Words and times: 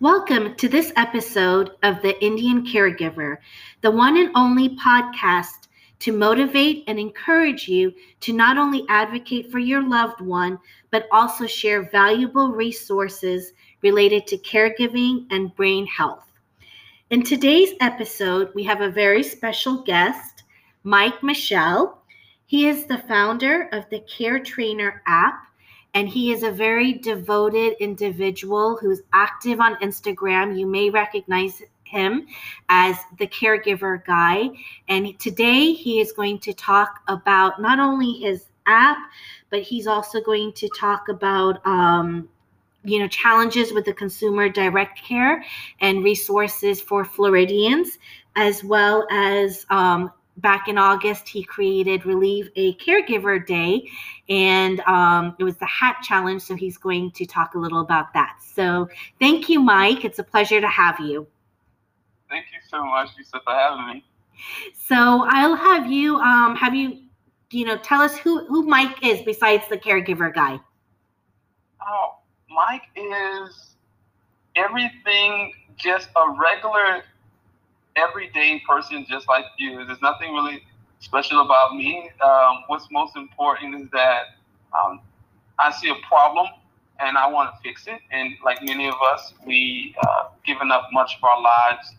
Welcome 0.00 0.56
to 0.56 0.68
this 0.68 0.92
episode 0.96 1.70
of 1.82 2.02
The 2.02 2.22
Indian 2.22 2.66
Caregiver, 2.66 3.38
the 3.80 3.90
one 3.90 4.18
and 4.18 4.30
only 4.34 4.76
podcast 4.76 5.68
to 6.00 6.12
motivate 6.12 6.84
and 6.86 6.98
encourage 6.98 7.66
you 7.66 7.94
to 8.20 8.34
not 8.34 8.58
only 8.58 8.84
advocate 8.90 9.50
for 9.50 9.58
your 9.58 9.82
loved 9.82 10.20
one, 10.20 10.58
but 10.90 11.08
also 11.10 11.46
share 11.46 11.88
valuable 11.88 12.50
resources 12.50 13.54
related 13.80 14.26
to 14.26 14.36
caregiving 14.36 15.26
and 15.30 15.56
brain 15.56 15.86
health. 15.86 16.30
In 17.08 17.22
today's 17.22 17.72
episode, 17.80 18.50
we 18.54 18.64
have 18.64 18.82
a 18.82 18.90
very 18.90 19.22
special 19.22 19.82
guest, 19.82 20.42
Mike 20.84 21.22
Michel. 21.22 22.02
He 22.44 22.68
is 22.68 22.84
the 22.84 22.98
founder 22.98 23.70
of 23.72 23.88
the 23.88 24.00
CareTrainr 24.00 25.00
app 25.06 25.46
and 25.96 26.10
he 26.10 26.30
is 26.30 26.42
a 26.42 26.50
very 26.50 26.92
devoted 26.92 27.72
individual 27.80 28.76
who's 28.76 29.00
active 29.14 29.60
on 29.60 29.76
Instagram. 29.76 30.58
You 30.58 30.66
may 30.66 30.90
recognize 30.90 31.62
him 31.84 32.26
as 32.68 32.98
the 33.18 33.26
caregiver 33.26 34.04
guy. 34.04 34.50
And 34.88 35.18
today 35.18 35.72
he 35.72 35.98
is 36.02 36.12
going 36.12 36.40
to 36.40 36.52
talk 36.52 37.00
about 37.08 37.62
not 37.62 37.78
only 37.78 38.12
his 38.12 38.44
app, 38.66 38.98
but 39.48 39.62
he's 39.62 39.86
also 39.86 40.20
going 40.20 40.52
to 40.56 40.68
talk 40.78 41.08
about 41.08 41.66
um, 41.66 42.28
you 42.84 42.98
know 42.98 43.08
challenges 43.08 43.72
with 43.72 43.86
the 43.86 43.94
consumer 43.94 44.50
direct 44.50 45.02
care 45.02 45.42
and 45.80 46.04
resources 46.04 46.78
for 46.78 47.06
Floridians, 47.06 47.98
as 48.34 48.62
well 48.62 49.06
as 49.10 49.64
um, 49.70 50.12
back 50.38 50.68
in 50.68 50.78
August, 50.78 51.28
he 51.28 51.42
created 51.42 52.04
Relieve 52.04 52.50
a 52.56 52.74
Caregiver 52.74 53.44
Day, 53.44 53.88
and 54.28 54.80
um, 54.80 55.34
it 55.38 55.44
was 55.44 55.56
the 55.56 55.66
hat 55.66 55.98
challenge. 56.02 56.42
So 56.42 56.54
he's 56.54 56.76
going 56.76 57.10
to 57.12 57.26
talk 57.26 57.54
a 57.54 57.58
little 57.58 57.80
about 57.80 58.12
that. 58.14 58.38
So 58.54 58.88
thank 59.18 59.48
you, 59.48 59.60
Mike. 59.60 60.04
It's 60.04 60.18
a 60.18 60.24
pleasure 60.24 60.60
to 60.60 60.68
have 60.68 61.00
you. 61.00 61.26
Thank 62.28 62.46
you 62.52 62.58
so 62.68 62.84
much, 62.84 63.10
Lisa, 63.16 63.40
for 63.44 63.52
having 63.52 63.86
me. 63.86 64.04
So 64.74 65.26
I'll 65.28 65.56
have 65.56 65.90
you 65.90 66.16
um, 66.18 66.56
have 66.56 66.74
you 66.74 67.02
you 67.50 67.64
know 67.64 67.78
tell 67.78 68.00
us 68.00 68.16
who 68.18 68.46
who 68.46 68.64
Mike 68.64 69.04
is 69.04 69.22
besides 69.22 69.64
the 69.68 69.78
caregiver 69.78 70.34
guy. 70.34 70.60
Oh, 71.86 72.16
Mike 72.50 72.88
is 72.96 73.76
everything 74.56 75.52
just 75.76 76.08
a 76.16 76.30
regular 76.30 77.04
everyday 77.96 78.62
person 78.68 79.06
just 79.08 79.28
like 79.28 79.46
you. 79.58 79.84
There's 79.84 80.02
nothing 80.02 80.32
really 80.32 80.62
special 81.00 81.40
about 81.40 81.74
me. 81.74 82.10
Um, 82.22 82.64
what's 82.68 82.86
most 82.90 83.16
important 83.16 83.74
is 83.80 83.90
that 83.90 84.36
um, 84.78 85.00
I 85.58 85.72
see 85.72 85.88
a 85.88 86.06
problem 86.06 86.46
and 87.00 87.16
I 87.16 87.26
want 87.28 87.54
to 87.54 87.60
fix 87.62 87.86
it. 87.86 88.00
And 88.10 88.34
like 88.44 88.62
many 88.62 88.88
of 88.88 88.94
us, 89.12 89.34
we 89.46 89.94
uh, 90.06 90.28
given 90.44 90.70
up 90.70 90.88
much 90.92 91.16
of 91.16 91.24
our 91.24 91.40
lives 91.40 91.94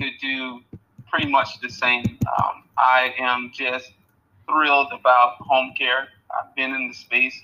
to 0.00 0.10
do 0.20 0.60
pretty 1.08 1.30
much 1.30 1.60
the 1.60 1.68
same. 1.68 2.18
Um, 2.38 2.64
I 2.78 3.14
am 3.18 3.50
just 3.54 3.92
thrilled 4.48 4.92
about 4.92 5.36
home 5.40 5.74
care. 5.76 6.08
I've 6.30 6.54
been 6.56 6.74
in 6.74 6.88
the 6.88 6.94
space 6.94 7.38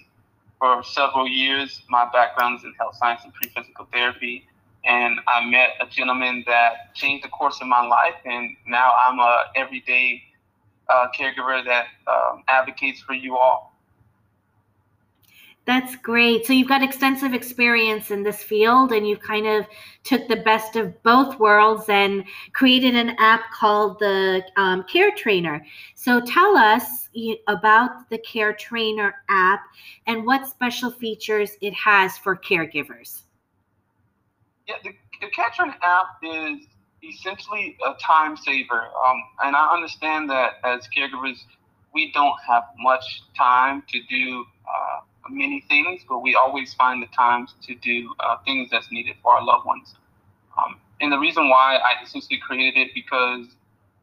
for 0.59 0.83
several 0.83 1.29
years. 1.29 1.83
My 1.89 2.09
background 2.13 2.59
is 2.59 2.65
in 2.65 2.73
health 2.75 2.97
science 2.97 3.21
and 3.25 3.33
pre-physical 3.35 3.87
therapy 3.93 4.47
and 4.85 5.19
I 5.29 5.45
met 5.45 5.71
a 5.81 5.87
gentleman 5.87 6.45
that 6.47 6.95
changed 6.95 7.25
the 7.25 7.29
course 7.29 7.61
of 7.61 7.67
my 7.67 7.87
life, 7.87 8.15
and 8.25 8.57
now 8.67 8.93
I'm 9.05 9.19
a 9.19 9.45
everyday 9.57 10.23
uh, 10.89 11.07
caregiver 11.19 11.65
that 11.65 11.87
um, 12.07 12.43
advocates 12.49 13.01
for 13.01 13.13
you 13.13 13.37
all. 13.37 13.69
That's 15.69 15.97
great. 15.97 16.47
So 16.47 16.55
you've 16.55 16.67
got 16.67 16.83
extensive 16.83 17.35
experience 17.35 18.11
in 18.11 18.23
this 18.23 18.43
field, 18.43 18.91
and 18.91 19.07
you 19.07 19.19
kind 19.19 19.47
of 19.47 19.67
took 20.03 20.27
the 20.27 20.37
best 20.37 20.77
of 20.77 21.03
both 21.03 21.39
worlds 21.39 21.91
and 21.91 22.25
created 22.55 22.95
an 22.95 23.11
app 23.19 23.53
called 23.53 23.99
the 23.99 24.43
um, 24.57 24.85
CareTrainr. 24.85 25.61
So 25.95 26.23
tell 26.23 26.57
us 26.57 27.11
about 27.49 28.09
the 28.09 28.17
CareTrainr 28.17 29.13
app 29.29 29.61
and 30.07 30.25
what 30.25 30.49
special 30.49 30.91
features 30.91 31.59
it 31.61 31.75
has 31.75 32.17
for 32.17 32.35
caregivers. 32.35 33.25
Yeah, 34.69 34.75
the, 34.85 34.91
the 35.23 35.29
CareTrainr 35.29 35.75
app 35.83 36.07
is 36.23 36.67
essentially 37.03 37.79
a 37.87 37.95
time 37.95 38.37
saver. 38.37 38.83
Um, 39.05 39.17
and 39.43 39.57
I 39.57 39.73
understand 39.73 40.29
that 40.29 40.55
as 40.63 40.87
caregivers, 40.95 41.39
we 41.95 42.13
don't 42.13 42.37
have 42.47 42.65
much 42.79 43.23
time 43.37 43.83
to 43.89 44.01
do 44.11 44.45
uh, 44.69 45.01
many 45.31 45.65
things, 45.69 46.03
but 46.07 46.19
we 46.19 46.35
always 46.35 46.75
find 46.75 47.03
the 47.03 47.07
times 47.17 47.55
to 47.67 47.75
do 47.77 48.15
uh, 48.21 48.37
things 48.45 48.69
that's 48.71 48.93
needed 48.93 49.17
for 49.23 49.33
our 49.33 49.43
loved 49.45 49.65
ones. 49.65 49.95
Um, 50.59 50.79
and 51.01 51.11
the 51.11 51.19
reason 51.19 51.49
why 51.49 51.77
I 51.79 52.05
essentially 52.05 52.39
created 52.39 52.79
it 52.79 52.89
because 52.95 53.47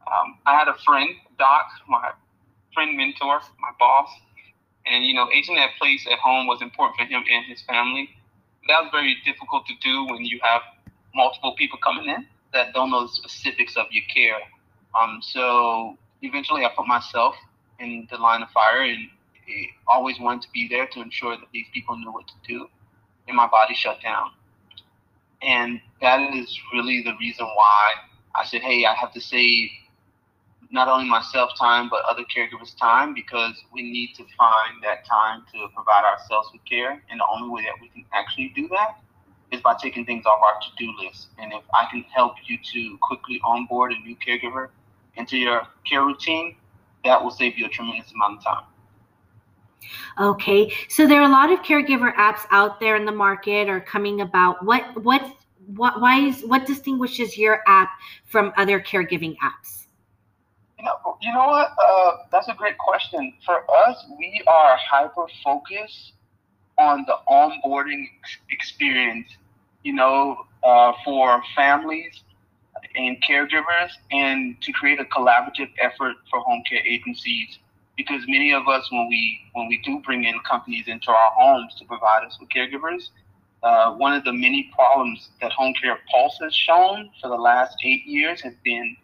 um, 0.08 0.38
I 0.48 0.58
had 0.58 0.68
a 0.68 0.76
friend, 0.84 1.10
Doc, 1.38 1.68
my 1.88 2.12
friend 2.74 2.98
mentor, 2.98 3.40
my 3.60 3.70
boss, 3.80 4.10
and 4.88 5.06
you 5.06 5.14
know, 5.14 5.30
aging 5.32 5.56
that 5.58 5.72
place 5.78 6.08
at 6.12 6.18
home 6.18 6.48
was 6.48 6.62
important 6.62 6.98
for 6.98 7.06
him 7.06 7.24
and 7.30 7.46
his 7.46 7.62
family 7.64 8.10
that 8.68 8.82
was 8.82 8.90
very 8.92 9.18
difficult 9.26 9.66
to 9.68 9.74
do 9.82 10.06
when 10.08 10.26
you 10.26 10.40
have 10.44 10.62
multiple 11.14 11.56
people 11.58 11.80
coming 11.84 12.08
in 12.08 12.26
that 12.54 12.74
don't 12.74 12.90
know 12.92 13.04
the 13.04 13.14
specifics 13.14 13.76
of 13.76 13.86
your 13.92 14.04
care. 14.14 14.40
Um, 15.00 15.20
so 15.22 15.98
eventually, 16.22 16.66
I 16.66 16.70
put 16.76 16.88
myself 16.88 17.36
in 17.80 18.08
the 18.10 18.18
line 18.18 18.42
of 18.42 18.50
fire 18.50 18.84
and 18.84 19.08
always 19.88 20.20
wanted 20.20 20.44
to 20.44 20.48
be 20.54 20.68
there 20.68 20.88
to 20.88 21.02
ensure 21.02 21.38
that 21.38 21.48
these 21.54 21.68
people 21.74 21.98
knew 21.98 22.12
what 22.12 22.28
to 22.28 22.34
do, 22.48 22.68
and 23.28 23.38
my 23.38 23.48
body 23.48 23.76
shut 23.76 24.02
down. 24.02 24.32
And 25.42 25.82
that 26.02 26.34
is 26.34 26.60
really 26.74 27.04
the 27.04 27.14
reason 27.20 27.46
why 27.46 27.94
I 28.34 28.46
said, 28.46 28.62
"Hey, 28.62 28.86
I 28.86 28.96
have 28.96 29.14
to 29.14 29.22
save 29.22 29.70
not 30.72 30.88
only 30.88 31.08
myself 31.08 31.52
time 31.58 31.90
but 31.90 32.02
other 32.10 32.24
caregivers 32.24 32.78
time 32.78 33.14
because 33.14 33.64
we 33.74 33.82
need 33.82 34.14
to 34.16 34.24
find 34.38 34.82
that 34.84 35.06
time 35.06 35.44
to 35.54 35.68
provide 35.74 36.04
ourselves 36.04 36.50
with 36.52 36.64
care. 36.66 37.02
And 37.10 37.20
the 37.20 37.26
only 37.32 37.50
way 37.50 37.64
that 37.64 37.74
we 37.82 37.90
can 37.90 38.06
actually 38.14 38.52
do 38.56 38.68
that 38.70 39.00
is 39.52 39.62
by 39.62 39.76
taking 39.82 40.06
things 40.06 40.26
off 40.26 40.40
our 40.44 40.60
to-do 40.62 40.92
list. 41.04 41.28
And 41.38 41.54
if 41.54 41.64
i 41.74 41.86
can 41.90 42.04
help 42.14 42.36
you 42.46 42.58
to 42.74 42.98
quickly 43.02 43.40
onboard 43.44 43.94
a 43.94 44.00
new 44.00 44.16
caregiver 44.16 44.70
into 45.16 45.38
your 45.38 45.64
care 45.88 46.04
routine 46.04 46.56
that 47.04 47.24
will 47.24 47.32
save 47.32 47.58
you 47.58 47.66
a 47.66 47.70
tremendous 47.70 48.12
amount 48.12 48.40
of 48.40 48.44
time. 48.44 48.64
Okay 50.20 50.74
so 50.90 51.08
there 51.08 51.22
are 51.22 51.30
a 51.30 51.32
lot 51.32 51.52
of 51.52 51.60
caregiver 51.60 52.14
apps 52.16 52.46
out 52.50 52.80
there 52.80 52.96
in 52.96 53.06
the 53.06 53.12
market 53.12 53.70
or 53.70 53.80
coming 53.80 54.22
about. 54.22 54.66
What 54.66 55.04
what 55.04 55.22
what 55.68 56.02
why 56.02 56.20
is 56.20 56.42
what 56.42 56.66
distinguishes 56.66 57.38
your 57.38 57.62
app 57.68 57.90
from 58.26 58.52
other 58.58 58.80
caregiving 58.80 59.36
apps 59.38 59.85
you 60.86 60.92
know, 60.92 61.18
you 61.22 61.34
know 61.34 61.48
what? 61.48 61.72
Uh, 61.84 62.18
that's 62.32 62.48
a 62.48 62.54
great 62.54 62.78
question. 62.78 63.34
For 63.46 63.64
us, 63.88 64.06
we 64.18 64.42
are 64.48 64.78
hyper 64.78 65.26
focused 65.44 66.14
on 66.78 67.06
the 67.08 67.16
onboarding 67.30 68.06
experience. 68.50 69.28
You 69.84 69.94
know, 69.94 70.46
uh, 70.64 70.94
for 71.04 71.42
families 71.56 72.24
and 72.96 73.18
caregivers, 73.28 73.92
and 74.12 74.60
to 74.62 74.72
create 74.72 75.00
a 75.00 75.06
collaborative 75.06 75.70
effort 75.80 76.16
for 76.30 76.40
home 76.40 76.64
care 76.70 76.82
agencies. 76.86 77.60
Because 77.98 78.24
many 78.28 78.52
of 78.52 78.68
us, 78.68 78.92
when 78.92 79.08
we 79.08 79.40
when 79.54 79.68
we 79.68 79.78
do 79.84 80.02
bring 80.06 80.26
in 80.26 80.40
companies 80.50 80.86
into 80.88 81.12
our 81.12 81.32
homes 81.34 81.76
to 81.80 81.86
provide 81.86 82.26
us 82.26 82.38
with 82.40 82.50
caregivers, 82.50 83.10
uh, 83.64 83.94
one 83.94 84.14
of 84.14 84.24
the 84.24 84.34
many 84.34 84.70
problems 84.76 85.30
that 85.42 85.52
Home 85.54 85.74
Care 85.82 86.00
Pulse 86.12 86.38
has 86.42 86.54
shown 86.54 87.10
for 87.22 87.30
the 87.30 87.38
last 87.38 87.78
eight 87.84 88.06
years 88.06 88.42
has 88.42 88.54
been 88.64 88.98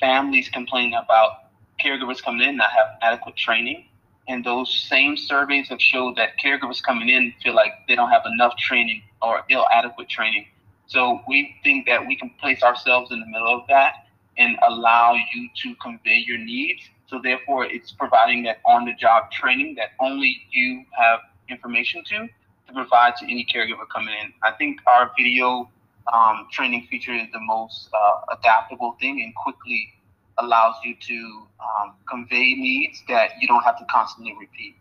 families 0.00 0.48
complaining 0.48 0.94
about 0.94 1.50
caregivers 1.84 2.22
coming 2.22 2.48
in 2.48 2.56
not 2.56 2.70
have 2.70 2.86
adequate 3.02 3.36
training. 3.36 3.84
And 4.28 4.44
those 4.44 4.86
same 4.88 5.16
surveys 5.16 5.68
have 5.70 5.80
showed 5.80 6.16
that 6.16 6.38
caregivers 6.42 6.82
coming 6.82 7.08
in 7.08 7.32
feel 7.42 7.54
like 7.54 7.72
they 7.88 7.94
don't 7.94 8.10
have 8.10 8.22
enough 8.26 8.56
training 8.58 9.02
or 9.22 9.42
ill 9.48 9.66
adequate 9.72 10.08
training. 10.08 10.46
So 10.86 11.20
we 11.26 11.56
think 11.62 11.86
that 11.86 12.06
we 12.06 12.16
can 12.16 12.30
place 12.40 12.62
ourselves 12.62 13.10
in 13.10 13.20
the 13.20 13.26
middle 13.26 13.48
of 13.48 13.66
that 13.68 14.06
and 14.36 14.56
allow 14.66 15.14
you 15.34 15.48
to 15.62 15.74
convey 15.76 16.22
your 16.26 16.38
needs. 16.38 16.82
So 17.06 17.20
therefore, 17.22 17.64
it's 17.64 17.90
providing 17.92 18.42
that 18.44 18.58
on-the-job 18.66 19.30
training 19.30 19.76
that 19.76 19.90
only 19.98 20.46
you 20.50 20.84
have 20.98 21.20
information 21.48 22.04
to 22.04 22.28
to 22.68 22.74
provide 22.74 23.16
to 23.16 23.24
any 23.24 23.46
caregiver 23.52 23.88
coming 23.92 24.14
in. 24.22 24.32
I 24.42 24.52
think 24.52 24.80
our 24.86 25.10
video 25.18 25.70
um, 26.12 26.48
training 26.50 26.86
feature 26.90 27.12
is 27.12 27.26
the 27.32 27.40
most 27.40 27.88
uh, 27.92 28.36
adaptable 28.38 28.96
thing 29.00 29.22
and 29.22 29.34
quickly 29.34 29.94
allows 30.38 30.76
you 30.84 30.94
to 31.00 31.46
um, 31.60 31.94
convey 32.08 32.54
needs 32.54 33.02
that 33.08 33.30
you 33.40 33.48
don't 33.48 33.62
have 33.62 33.78
to 33.78 33.84
constantly 33.90 34.34
repeat. 34.38 34.76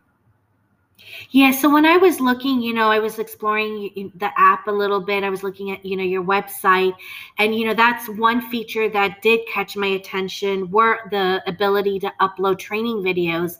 Yeah, 1.30 1.52
so 1.52 1.70
when 1.70 1.86
I 1.86 1.98
was 1.98 2.20
looking, 2.20 2.62
you 2.62 2.74
know, 2.74 2.90
I 2.90 3.00
was 3.00 3.20
exploring 3.20 4.12
the 4.16 4.32
app 4.36 4.68
a 4.68 4.72
little 4.72 5.00
bit. 5.00 5.24
I 5.24 5.30
was 5.30 5.44
looking 5.44 5.72
at, 5.72 5.86
you 5.86 5.96
know, 5.96 6.04
your 6.04 6.24
website, 6.24 6.94
and 7.38 7.56
you 7.56 7.66
know, 7.66 7.74
that's 7.74 8.10
one 8.10 8.50
feature 8.50 8.90
that 8.90 9.22
did 9.22 9.42
catch 9.48 9.78
my 9.78 9.88
attention 9.88 10.72
were 10.72 11.00
the 11.12 11.44
ability 11.46 12.00
to 12.00 12.12
upload 12.20 12.58
training 12.58 12.98
videos. 12.98 13.58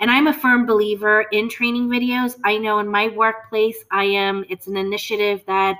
and 0.00 0.10
I'm 0.10 0.28
a 0.28 0.32
firm 0.32 0.64
believer 0.64 1.26
in 1.32 1.48
training 1.48 1.88
videos. 1.88 2.38
I 2.44 2.56
know 2.56 2.78
in 2.78 2.88
my 2.88 3.08
workplace, 3.08 3.84
I 3.90 4.04
am, 4.04 4.44
it's 4.48 4.66
an 4.66 4.76
initiative 4.76 5.42
that 5.46 5.76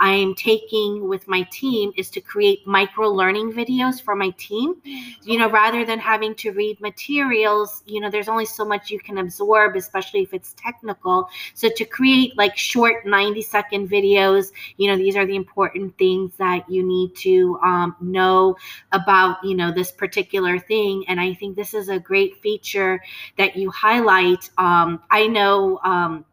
I'm 0.00 0.34
taking 0.34 1.08
with 1.08 1.26
my 1.26 1.42
team 1.50 1.92
is 1.96 2.10
to 2.10 2.20
create 2.20 2.66
micro 2.66 3.08
learning 3.08 3.52
videos 3.52 4.00
for 4.00 4.14
my 4.14 4.30
team. 4.30 4.76
You 5.22 5.38
know, 5.38 5.50
rather 5.50 5.84
than 5.84 5.98
having 5.98 6.34
to 6.36 6.52
read 6.52 6.80
materials, 6.80 7.82
you 7.86 8.00
know, 8.00 8.10
there's 8.10 8.28
only 8.28 8.46
so 8.46 8.64
much 8.64 8.90
you 8.90 9.00
can 9.00 9.18
absorb, 9.18 9.76
especially 9.76 10.22
if 10.22 10.32
it's 10.32 10.54
technical. 10.54 11.28
So 11.54 11.68
to 11.68 11.84
create 11.84 12.36
like 12.36 12.56
short 12.56 13.06
90 13.06 13.42
second 13.42 13.90
videos, 13.90 14.52
you 14.76 14.88
know, 14.88 14.96
these 14.96 15.16
are 15.16 15.26
the 15.26 15.36
important 15.36 15.96
things 15.98 16.32
that 16.36 16.68
you 16.70 16.86
need 16.86 17.16
to 17.16 17.58
um, 17.64 17.96
know 18.00 18.56
about, 18.92 19.42
you 19.42 19.56
know, 19.56 19.72
this 19.72 19.90
particular 19.90 20.58
thing. 20.58 21.04
And 21.08 21.20
I 21.20 21.34
think 21.34 21.56
this 21.56 21.74
is 21.74 21.88
a 21.88 21.98
great 21.98 22.40
feature 22.40 23.00
that 23.36 23.56
you 23.56 23.70
highlight. 23.70 24.48
Um, 24.58 25.02
I 25.10 25.26
know. 25.26 25.80
Um, 25.82 26.24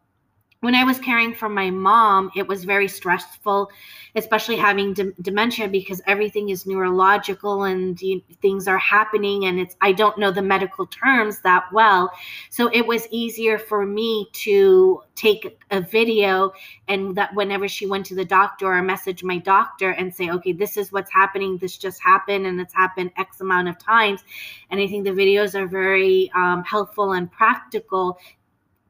when 0.66 0.74
I 0.74 0.82
was 0.82 0.98
caring 0.98 1.32
for 1.32 1.48
my 1.48 1.70
mom, 1.70 2.32
it 2.34 2.48
was 2.48 2.64
very 2.64 2.88
stressful, 2.88 3.70
especially 4.16 4.56
having 4.56 4.94
de- 4.94 5.12
dementia 5.22 5.68
because 5.68 6.02
everything 6.08 6.48
is 6.48 6.66
neurological 6.66 7.62
and 7.62 8.02
you, 8.02 8.20
things 8.42 8.66
are 8.66 8.76
happening 8.76 9.44
and 9.44 9.60
it's 9.60 9.76
I 9.80 9.92
don't 9.92 10.18
know 10.18 10.32
the 10.32 10.42
medical 10.42 10.84
terms 10.84 11.38
that 11.42 11.66
well. 11.72 12.10
So 12.50 12.66
it 12.72 12.84
was 12.84 13.06
easier 13.12 13.60
for 13.60 13.86
me 13.86 14.26
to 14.32 15.02
take 15.14 15.56
a 15.70 15.80
video 15.80 16.50
and 16.88 17.14
that 17.14 17.32
whenever 17.36 17.68
she 17.68 17.86
went 17.86 18.04
to 18.06 18.16
the 18.16 18.24
doctor 18.24 18.66
or 18.66 18.82
message 18.82 19.22
my 19.22 19.38
doctor 19.38 19.90
and 19.90 20.12
say, 20.12 20.30
okay, 20.30 20.52
this 20.52 20.76
is 20.76 20.90
what's 20.90 21.12
happening. 21.12 21.58
This 21.58 21.76
just 21.76 22.02
happened 22.02 22.44
and 22.44 22.60
it's 22.60 22.74
happened 22.74 23.12
X 23.16 23.40
amount 23.40 23.68
of 23.68 23.78
times. 23.78 24.24
And 24.70 24.80
I 24.80 24.88
think 24.88 25.04
the 25.04 25.10
videos 25.10 25.54
are 25.54 25.68
very 25.68 26.28
um, 26.34 26.64
helpful 26.64 27.12
and 27.12 27.30
practical 27.30 28.18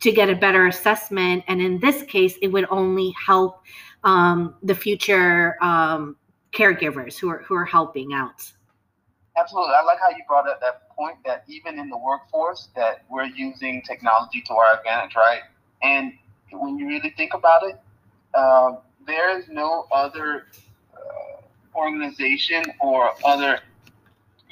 to 0.00 0.12
get 0.12 0.28
a 0.28 0.34
better 0.34 0.66
assessment. 0.66 1.44
And 1.48 1.60
in 1.60 1.78
this 1.80 2.02
case, 2.02 2.36
it 2.42 2.48
would 2.48 2.66
only 2.70 3.14
help 3.24 3.62
um, 4.04 4.54
the 4.62 4.74
future 4.74 5.56
um, 5.62 6.16
caregivers 6.52 7.18
who 7.18 7.28
are 7.28 7.42
who 7.42 7.54
are 7.54 7.64
helping 7.64 8.12
out. 8.12 8.50
Absolutely, 9.36 9.74
I 9.74 9.82
like 9.82 9.98
how 10.00 10.08
you 10.10 10.22
brought 10.26 10.48
up 10.48 10.60
that 10.60 10.88
point 10.96 11.18
that 11.26 11.44
even 11.46 11.78
in 11.78 11.90
the 11.90 11.98
workforce, 11.98 12.68
that 12.74 13.04
we're 13.10 13.26
using 13.26 13.82
technology 13.82 14.42
to 14.46 14.54
our 14.54 14.78
advantage, 14.78 15.14
right? 15.14 15.42
And 15.82 16.14
when 16.52 16.78
you 16.78 16.86
really 16.86 17.12
think 17.18 17.34
about 17.34 17.62
it, 17.64 17.78
uh, 18.32 18.76
there 19.06 19.38
is 19.38 19.46
no 19.48 19.86
other 19.92 20.46
uh, 20.94 21.76
organization 21.76 22.64
or 22.80 23.12
other 23.24 23.60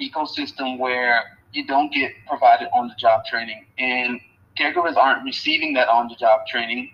ecosystem 0.00 0.78
where 0.78 1.38
you 1.52 1.66
don't 1.66 1.92
get 1.92 2.12
provided 2.26 2.68
on 2.74 2.88
the 2.88 2.94
job 2.96 3.24
training 3.24 3.66
and 3.78 4.20
caregivers 4.58 4.96
aren't 4.96 5.24
receiving 5.24 5.74
that 5.74 5.88
on 5.88 6.08
the 6.08 6.14
job 6.16 6.46
training, 6.46 6.92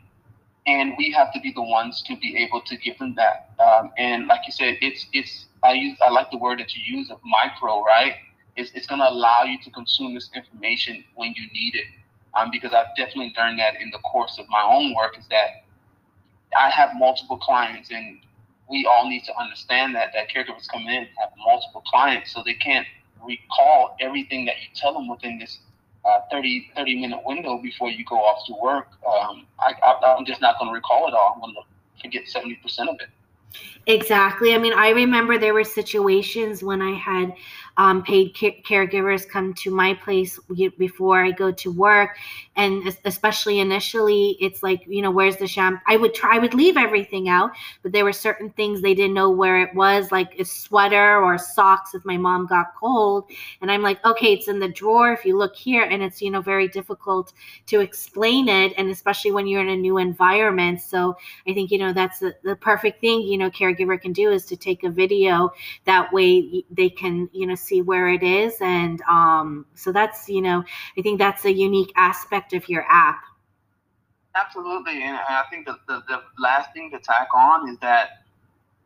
and 0.66 0.94
we 0.98 1.10
have 1.12 1.32
to 1.32 1.40
be 1.40 1.52
the 1.52 1.62
ones 1.62 2.02
to 2.02 2.16
be 2.16 2.36
able 2.38 2.60
to 2.62 2.76
give 2.76 2.98
them 2.98 3.14
that. 3.16 3.50
Um, 3.64 3.90
and 3.98 4.26
like 4.26 4.42
you 4.46 4.52
said, 4.52 4.76
it's 4.80 5.06
it's 5.12 5.46
I 5.62 5.72
use 5.72 5.98
I 6.04 6.10
like 6.10 6.30
the 6.30 6.38
word 6.38 6.58
that 6.60 6.74
you 6.74 6.98
use 6.98 7.10
of 7.10 7.18
micro, 7.24 7.82
right? 7.84 8.14
It's 8.56 8.70
it's 8.74 8.86
going 8.86 9.00
to 9.00 9.08
allow 9.08 9.42
you 9.44 9.58
to 9.62 9.70
consume 9.70 10.14
this 10.14 10.30
information 10.34 11.04
when 11.14 11.34
you 11.36 11.46
need 11.52 11.74
it. 11.74 11.86
Um, 12.34 12.50
because 12.52 12.72
I've 12.72 12.94
definitely 12.96 13.34
learned 13.36 13.58
that 13.58 13.80
in 13.80 13.90
the 13.90 13.98
course 13.98 14.38
of 14.38 14.48
my 14.48 14.62
own 14.62 14.94
work 14.94 15.18
is 15.18 15.26
that 15.30 15.64
I 16.56 16.70
have 16.70 16.90
multiple 16.96 17.38
clients 17.38 17.90
and 17.90 18.20
we 18.68 18.86
all 18.86 19.08
need 19.08 19.24
to 19.24 19.36
understand 19.36 19.94
that 19.96 20.10
that 20.14 20.28
caregivers 20.30 20.68
come 20.70 20.82
in 20.82 21.08
have 21.18 21.30
multiple 21.44 21.82
clients 21.86 22.32
so 22.32 22.42
they 22.44 22.54
can't 22.54 22.86
recall 23.24 23.96
everything 24.00 24.44
that 24.46 24.56
you 24.60 24.68
tell 24.74 24.92
them 24.94 25.08
within 25.08 25.38
this 25.38 25.58
uh, 26.04 26.20
30, 26.30 26.72
30 26.76 27.00
minute 27.00 27.20
window 27.24 27.58
before 27.58 27.90
you 27.90 28.04
go 28.04 28.16
off 28.16 28.46
to 28.46 28.54
work, 28.60 28.88
um, 29.06 29.46
I, 29.58 29.74
I, 29.82 30.16
I'm 30.16 30.24
just 30.24 30.40
not 30.40 30.58
going 30.58 30.70
to 30.70 30.74
recall 30.74 31.08
it 31.08 31.14
all. 31.14 31.34
I'm 31.34 31.40
going 31.40 31.54
to 31.54 32.02
forget 32.02 32.24
70% 32.24 32.88
of 32.88 32.96
it. 33.00 33.08
Exactly. 33.86 34.54
I 34.54 34.58
mean, 34.58 34.72
I 34.72 34.90
remember 34.90 35.38
there 35.38 35.54
were 35.54 35.64
situations 35.64 36.62
when 36.62 36.80
I 36.80 36.92
had 36.92 37.32
um, 37.80 38.02
paid 38.02 38.34
caregivers 38.34 39.26
come 39.26 39.54
to 39.54 39.70
my 39.70 39.94
place 39.94 40.38
before 40.76 41.24
I 41.24 41.30
go 41.30 41.50
to 41.50 41.72
work, 41.72 42.18
and 42.54 42.94
especially 43.06 43.58
initially, 43.58 44.36
it's 44.38 44.62
like, 44.62 44.84
you 44.86 45.00
know, 45.00 45.10
where's 45.10 45.38
the 45.38 45.46
shampoo? 45.46 45.80
I 45.88 45.96
would 45.96 46.12
try, 46.12 46.36
I 46.36 46.38
would 46.40 46.52
leave 46.52 46.76
everything 46.76 47.30
out, 47.30 47.52
but 47.82 47.92
there 47.92 48.04
were 48.04 48.12
certain 48.12 48.50
things 48.50 48.82
they 48.82 48.92
didn't 48.92 49.14
know 49.14 49.30
where 49.30 49.62
it 49.62 49.74
was, 49.74 50.12
like 50.12 50.38
a 50.38 50.44
sweater 50.44 51.22
or 51.22 51.38
socks 51.38 51.94
if 51.94 52.04
my 52.04 52.18
mom 52.18 52.44
got 52.44 52.74
cold, 52.78 53.24
and 53.62 53.72
I'm 53.72 53.80
like, 53.80 54.04
okay, 54.04 54.34
it's 54.34 54.48
in 54.48 54.58
the 54.58 54.68
drawer. 54.68 55.14
If 55.14 55.24
you 55.24 55.38
look 55.38 55.56
here, 55.56 55.84
and 55.84 56.02
it's 56.02 56.20
you 56.20 56.30
know 56.30 56.42
very 56.42 56.68
difficult 56.68 57.32
to 57.68 57.80
explain 57.80 58.50
it, 58.50 58.74
and 58.76 58.90
especially 58.90 59.32
when 59.32 59.46
you're 59.46 59.62
in 59.62 59.70
a 59.70 59.76
new 59.76 59.96
environment. 59.96 60.82
So 60.82 61.16
I 61.48 61.54
think 61.54 61.70
you 61.70 61.78
know 61.78 61.94
that's 61.94 62.18
the, 62.18 62.36
the 62.42 62.56
perfect 62.56 63.00
thing. 63.00 63.22
You 63.22 63.38
know 63.38 63.50
caregiver 63.50 63.98
can 63.98 64.12
do 64.12 64.32
is 64.32 64.44
to 64.46 64.56
take 64.56 64.84
a 64.84 64.90
video 64.90 65.50
that 65.86 66.12
way 66.12 66.62
they 66.70 66.90
can 66.90 67.30
you 67.32 67.46
know 67.46 67.54
where 67.78 68.08
it 68.08 68.22
is 68.22 68.54
and 68.60 69.00
um, 69.02 69.66
so 69.74 69.92
that's 69.92 70.28
you 70.28 70.42
know 70.42 70.64
i 70.98 71.02
think 71.02 71.18
that's 71.18 71.44
a 71.44 71.52
unique 71.52 71.92
aspect 71.96 72.52
of 72.52 72.68
your 72.68 72.84
app. 72.88 73.20
Absolutely 74.34 75.02
and 75.02 75.16
i 75.16 75.44
think 75.50 75.66
the, 75.66 75.76
the, 75.88 76.02
the 76.08 76.20
last 76.38 76.72
thing 76.72 76.90
to 76.90 76.98
tack 76.98 77.28
on 77.34 77.68
is 77.68 77.78
that 77.78 78.24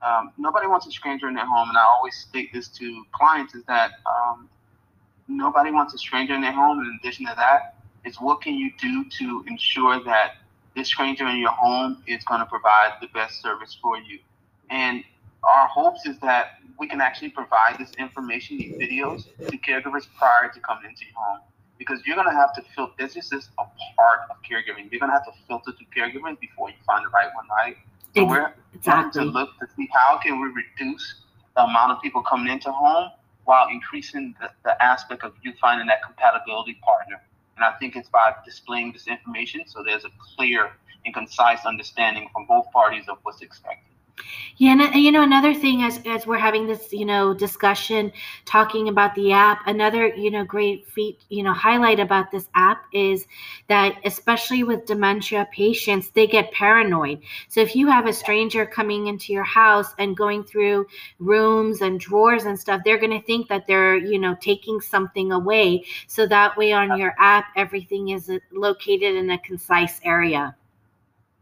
um, 0.03 0.33
nobody 0.37 0.67
wants 0.67 0.87
a 0.87 0.91
stranger 0.91 1.29
in 1.29 1.35
their 1.35 1.47
home 1.47 1.69
and 1.69 1.79
i 1.79 1.83
always 1.83 2.17
state 2.17 2.53
this 2.53 2.69
to 2.69 3.05
clients 3.13 3.55
is 3.55 3.65
that 3.65 3.93
um, 4.07 4.49
nobody 5.29 5.71
wants 5.71 5.95
a 5.95 5.99
stranger 5.99 6.35
in 6.35 6.41
their 6.41 6.53
home 6.53 6.81
in 6.81 6.99
addition 7.01 7.27
to 7.27 7.35
that 7.37 7.77
is 8.05 8.17
what 8.21 8.41
can 8.41 8.55
you 8.55 8.71
do 8.81 9.05
to 9.09 9.45
ensure 9.49 10.03
that 10.05 10.37
this 10.77 10.89
stranger 10.89 11.27
in 11.27 11.39
your 11.39 11.53
home 11.53 12.03
is 12.07 12.25
going 12.25 12.41
to 12.41 12.47
provide 12.47 12.93
the 13.01 13.09
best 13.09 13.41
service 13.41 13.77
for 13.81 13.97
you? 13.99 14.19
And 14.71 15.05
our 15.45 15.69
hopes 15.69 16.07
is 16.07 16.19
that 16.21 16.59
we 16.79 16.89
can 16.89 17.01
actually 17.01 17.31
provide 17.31 17.77
this 17.79 17.93
information, 17.99 18.59
these 18.59 18.77
videos, 18.77 19.25
to 19.49 19.59
caregivers 19.59 20.07
prior 20.17 20.51
to 20.53 20.61
coming 20.61 20.91
into 20.91 21.05
your 21.05 21.15
home. 21.17 21.41
Because 21.79 22.01
you're 22.07 22.17
going 22.17 22.29
to 22.29 22.35
have 22.35 22.55
to 22.55 22.63
filter, 22.75 22.93
this 22.99 23.17
is 23.17 23.29
just 23.29 23.51
a 23.59 23.65
part 23.97 24.21
of 24.31 24.37
caregiving. 24.49 24.91
You're 24.91 25.01
going 25.01 25.11
to 25.11 25.19
have 25.19 25.27
to 25.27 25.33
filter 25.47 25.73
through 25.73 25.87
caregiving 25.97 26.39
before 26.41 26.71
you 26.71 26.77
find 26.87 27.05
the 27.05 27.11
right 27.11 27.29
one, 27.35 27.47
right? 27.49 27.77
So 28.15 28.25
we're 28.25 28.55
exactly. 28.73 28.83
trying 28.83 29.11
to 29.13 29.25
look 29.25 29.51
to 29.59 29.67
see 29.77 29.89
how 29.93 30.19
can 30.19 30.41
we 30.41 30.49
reduce 30.49 31.23
the 31.57 31.65
amount 31.65 31.93
of 31.93 32.01
people 32.01 32.23
coming 32.23 32.53
into 32.53 32.71
home 32.71 33.11
while 33.45 33.69
increasing 33.69 34.35
the, 34.41 34.51
the 34.65 34.83
aspect 34.83 35.25
of 35.25 35.35
you 35.43 35.53
finding 35.61 35.87
that 35.89 36.03
compatibility 36.03 36.79
partner. 36.85 37.21
And 37.57 37.65
I 37.65 37.73
think 37.79 37.97
it's 37.97 38.09
by 38.09 38.35
displaying 38.45 38.93
this 38.93 39.07
information 39.07 39.63
so 39.67 39.83
there's 39.85 40.05
a 40.05 40.11
clear 40.37 40.71
and 41.05 41.15
concise 41.15 41.65
understanding 41.67 42.29
from 42.33 42.47
both 42.47 42.71
parties 42.73 43.05
of 43.09 43.19
what's 43.23 43.43
expected. 43.43 43.94
Yeah, 44.57 44.73
and 44.73 44.81
uh, 44.83 44.97
you 44.97 45.11
know 45.13 45.23
another 45.23 45.55
thing 45.55 45.83
as 45.83 46.01
as 46.07 46.27
we're 46.27 46.39
having 46.39 46.67
this 46.67 46.93
you 46.93 47.05
know 47.05 47.35
discussion 47.35 48.13
talking 48.45 48.89
about 48.89 49.15
the 49.15 49.33
app, 49.33 49.67
another 49.67 50.07
you 50.09 50.31
know 50.31 50.45
great 50.45 50.87
feat 50.87 51.21
you 51.29 51.43
know 51.43 51.53
highlight 51.53 51.99
about 52.01 52.31
this 52.31 52.49
app 52.55 52.85
is 52.93 53.27
that 53.69 53.97
especially 54.05 54.63
with 54.63 54.87
dementia 54.87 55.49
patients, 55.53 56.11
they 56.11 56.27
get 56.27 56.53
paranoid. 56.53 57.21
So 57.49 57.61
if 57.61 57.75
you 57.75 57.89
have 57.89 58.07
a 58.07 58.13
stranger 58.13 58.65
coming 58.67 59.07
into 59.09 59.33
your 59.33 59.45
house 59.45 59.95
and 59.99 60.17
going 60.17 60.45
through 60.45 60.87
rooms 61.19 61.81
and 61.81 61.99
drawers 61.99 62.45
and 62.45 62.59
stuff, 62.59 62.83
they're 62.85 62.99
going 62.99 63.19
to 63.19 63.27
think 63.27 63.49
that 63.49 63.67
they're 63.67 63.97
you 63.97 64.19
know 64.19 64.37
taking 64.41 64.81
something 64.81 65.33
away. 65.33 65.85
So 66.07 66.27
that 66.29 66.57
way 66.57 66.73
on 66.73 66.99
your 66.99 67.15
app, 67.19 67.47
everything 67.57 68.11
is 68.11 68.31
uh, 68.31 68.39
located 68.53 69.15
in 69.17 69.31
a 69.31 69.39
concise 69.39 70.01
area. 70.05 70.55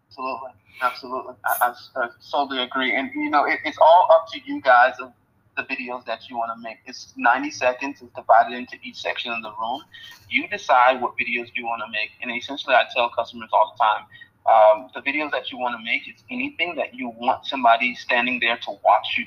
Absolutely. 0.09 0.62
Absolutely, 0.81 1.35
I, 1.45 1.75
I, 1.97 2.09
totally 2.31 2.63
agree. 2.63 2.95
And 2.97 3.11
you 3.15 3.31
know, 3.31 3.45
it, 3.45 3.61
it's 3.65 3.79
all 3.79 4.09
up 4.13 4.27
to 4.33 4.41
you 4.45 4.61
guys 4.61 4.95
of 5.01 5.13
the 5.57 5.63
videos 5.65 6.05
that 6.07 6.29
you 6.29 6.37
want 6.37 6.51
to 6.57 6.61
make. 6.61 6.79
It's 6.87 7.13
90 7.17 7.51
seconds. 7.51 8.01
It's 8.03 8.13
divided 8.15 8.57
into 8.57 8.77
each 8.83 8.97
section 8.97 9.33
of 9.33 9.43
the 9.43 9.51
room. 9.51 9.83
You 10.29 10.49
decide 10.49 11.01
what 11.01 11.13
videos 11.13 11.51
you 11.55 11.65
want 11.65 11.83
to 11.85 11.91
make. 11.91 12.11
And 12.23 12.31
essentially, 12.31 12.75
I 12.75 12.85
tell 12.95 13.11
customers 13.11 13.51
all 13.53 13.75
the 13.77 13.85
time, 13.85 14.07
um, 14.47 14.91
the 14.95 15.01
videos 15.01 15.31
that 15.33 15.53
you 15.53 15.59
want 15.59 15.79
to 15.79 15.85
make 15.85 16.09
is 16.09 16.25
anything 16.31 16.75
that 16.77 16.95
you 16.95 17.13
want 17.17 17.47
somebody 17.47 17.95
standing 17.95 18.41
there 18.41 18.57
to 18.57 18.71
watch 18.85 19.17
you 19.17 19.25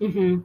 do. 0.00 0.06
Mm-hmm. 0.06 0.40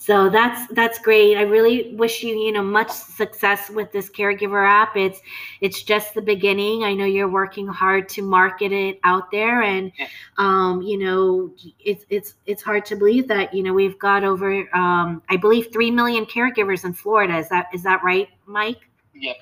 So 0.00 0.30
that's 0.30 0.66
that's 0.72 0.98
great. 0.98 1.36
I 1.36 1.42
really 1.42 1.94
wish 1.94 2.22
you 2.22 2.34
you 2.34 2.52
know 2.52 2.62
much 2.62 2.90
success 2.90 3.68
with 3.68 3.92
this 3.92 4.08
caregiver 4.08 4.66
app. 4.66 4.96
It's 4.96 5.20
it's 5.60 5.82
just 5.82 6.14
the 6.14 6.22
beginning. 6.22 6.84
I 6.84 6.94
know 6.94 7.04
you're 7.04 7.28
working 7.28 7.66
hard 7.66 8.08
to 8.10 8.22
market 8.22 8.72
it 8.72 8.98
out 9.04 9.30
there, 9.30 9.60
and 9.62 9.92
um, 10.38 10.80
you 10.80 10.96
know 10.96 11.50
it's 11.84 12.06
it's 12.08 12.36
it's 12.46 12.62
hard 12.62 12.86
to 12.86 12.96
believe 12.96 13.28
that 13.28 13.52
you 13.52 13.62
know 13.62 13.74
we've 13.74 13.98
got 13.98 14.24
over 14.24 14.66
um, 14.74 15.22
I 15.28 15.36
believe 15.36 15.68
three 15.70 15.90
million 15.90 16.24
caregivers 16.24 16.86
in 16.86 16.94
Florida. 16.94 17.36
Is 17.36 17.50
that 17.50 17.66
is 17.74 17.82
that 17.82 18.02
right, 18.02 18.30
Mike? 18.46 18.88
Yeah. 19.14 19.34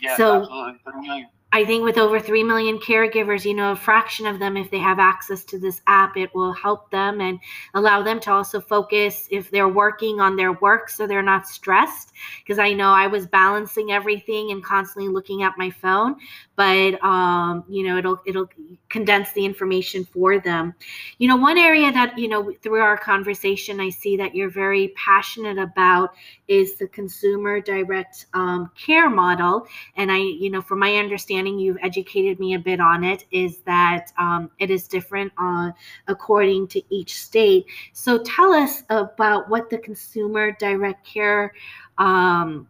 Yeah. 0.00 0.16
So 0.16 0.48
absolutely. 0.86 1.26
I 1.52 1.64
think 1.64 1.84
with 1.84 1.96
over 1.96 2.18
3 2.18 2.42
million 2.42 2.78
caregivers, 2.78 3.44
you 3.44 3.54
know, 3.54 3.72
a 3.72 3.76
fraction 3.76 4.26
of 4.26 4.38
them, 4.40 4.56
if 4.56 4.70
they 4.70 4.78
have 4.78 4.98
access 4.98 5.44
to 5.44 5.58
this 5.58 5.80
app, 5.86 6.16
it 6.16 6.34
will 6.34 6.52
help 6.52 6.90
them 6.90 7.20
and 7.20 7.38
allow 7.72 8.02
them 8.02 8.18
to 8.20 8.32
also 8.32 8.60
focus 8.60 9.28
if 9.30 9.50
they're 9.50 9.68
working 9.68 10.20
on 10.20 10.34
their 10.34 10.52
work 10.54 10.90
so 10.90 11.06
they're 11.06 11.22
not 11.22 11.46
stressed. 11.46 12.12
Because 12.42 12.58
I 12.58 12.72
know 12.72 12.90
I 12.90 13.06
was 13.06 13.26
balancing 13.26 13.92
everything 13.92 14.50
and 14.50 14.62
constantly 14.62 15.10
looking 15.10 15.44
at 15.44 15.56
my 15.56 15.70
phone, 15.70 16.16
but 16.56 17.02
um, 17.04 17.64
you 17.68 17.86
know, 17.86 17.96
it'll 17.96 18.20
it'll 18.26 18.48
condense 18.88 19.32
the 19.32 19.44
information 19.44 20.04
for 20.04 20.40
them. 20.40 20.74
You 21.18 21.28
know, 21.28 21.36
one 21.36 21.58
area 21.58 21.92
that, 21.92 22.18
you 22.18 22.28
know, 22.28 22.52
through 22.62 22.80
our 22.80 22.98
conversation, 22.98 23.80
I 23.80 23.90
see 23.90 24.16
that 24.16 24.34
you're 24.34 24.50
very 24.50 24.88
passionate 24.96 25.58
about 25.58 26.10
is 26.48 26.76
the 26.76 26.88
consumer 26.88 27.60
direct 27.60 28.26
um, 28.34 28.70
care 28.76 29.08
model. 29.08 29.66
And 29.96 30.10
I, 30.10 30.18
you 30.18 30.50
know, 30.50 30.60
from 30.60 30.80
my 30.80 30.96
understanding, 30.96 31.35
you've 31.44 31.76
educated 31.82 32.38
me 32.38 32.54
a 32.54 32.58
bit 32.58 32.80
on 32.80 33.04
it, 33.04 33.24
is 33.30 33.58
that 33.66 34.12
um, 34.16 34.50
it 34.58 34.70
is 34.70 34.86
different 34.86 35.32
uh, 35.38 35.72
according 36.06 36.68
to 36.68 36.82
each 36.94 37.20
state. 37.20 37.66
So 37.92 38.22
tell 38.22 38.52
us 38.52 38.84
about 38.88 39.48
what 39.50 39.68
the 39.68 39.78
consumer 39.78 40.52
direct 40.52 41.04
care 41.04 41.52
um, 41.98 42.68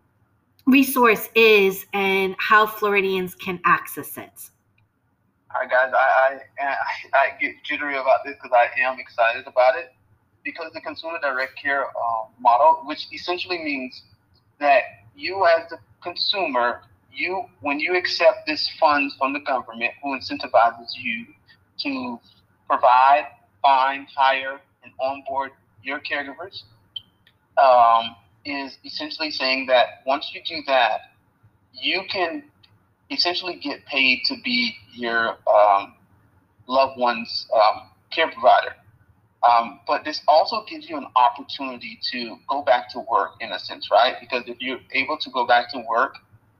resource 0.66 1.28
is 1.34 1.84
and 1.92 2.34
how 2.38 2.66
Floridians 2.66 3.34
can 3.34 3.60
access 3.64 4.16
it. 4.16 4.50
All 5.54 5.60
right, 5.60 5.70
guys, 5.70 5.92
I, 5.94 6.40
I, 6.60 6.76
I 7.14 7.40
get 7.40 7.54
jittery 7.64 7.96
about 7.96 8.24
this 8.24 8.34
because 8.42 8.56
I 8.56 8.80
am 8.80 8.98
excited 8.98 9.46
about 9.46 9.76
it 9.76 9.92
because 10.44 10.72
the 10.72 10.80
consumer 10.80 11.18
direct 11.20 11.60
care 11.60 11.84
um, 11.84 12.28
model, 12.40 12.82
which 12.84 13.06
essentially 13.12 13.58
means 13.58 14.02
that 14.58 14.82
you 15.14 15.46
as 15.46 15.68
the 15.70 15.78
consumer, 16.02 16.82
you 17.16 17.44
when 17.60 17.80
you 17.80 17.96
accept 17.96 18.46
this 18.46 18.70
funds 18.78 19.14
from 19.18 19.32
the 19.32 19.40
government 19.40 19.92
who 20.02 20.16
incentivizes 20.16 20.90
you 20.96 21.26
to 21.80 22.20
provide, 22.68 23.26
find, 23.62 24.06
hire, 24.14 24.60
and 24.84 24.92
onboard 25.00 25.50
your 25.82 26.00
caregivers, 26.00 26.62
um, 27.62 28.16
is 28.44 28.78
essentially 28.84 29.30
saying 29.30 29.66
that 29.66 30.02
once 30.06 30.30
you 30.34 30.40
do 30.46 30.62
that, 30.66 31.00
you 31.72 32.02
can 32.10 32.44
essentially 33.10 33.56
get 33.56 33.84
paid 33.86 34.20
to 34.26 34.34
be 34.44 34.74
your 34.92 35.36
um, 35.48 35.94
loved 36.66 36.98
one's 36.98 37.46
um, 37.54 37.88
care 38.12 38.30
provider. 38.30 38.74
Um, 39.48 39.80
but 39.86 40.04
this 40.04 40.22
also 40.26 40.64
gives 40.68 40.88
you 40.88 40.96
an 40.96 41.06
opportunity 41.14 41.98
to 42.10 42.36
go 42.48 42.62
back 42.62 42.90
to 42.90 43.00
work 43.00 43.32
in 43.40 43.52
a 43.52 43.58
sense, 43.58 43.88
right? 43.92 44.16
Because 44.20 44.44
if 44.46 44.56
you're 44.60 44.80
able 44.92 45.18
to 45.18 45.30
go 45.30 45.46
back 45.46 45.70
to 45.72 45.84
work, 45.88 46.16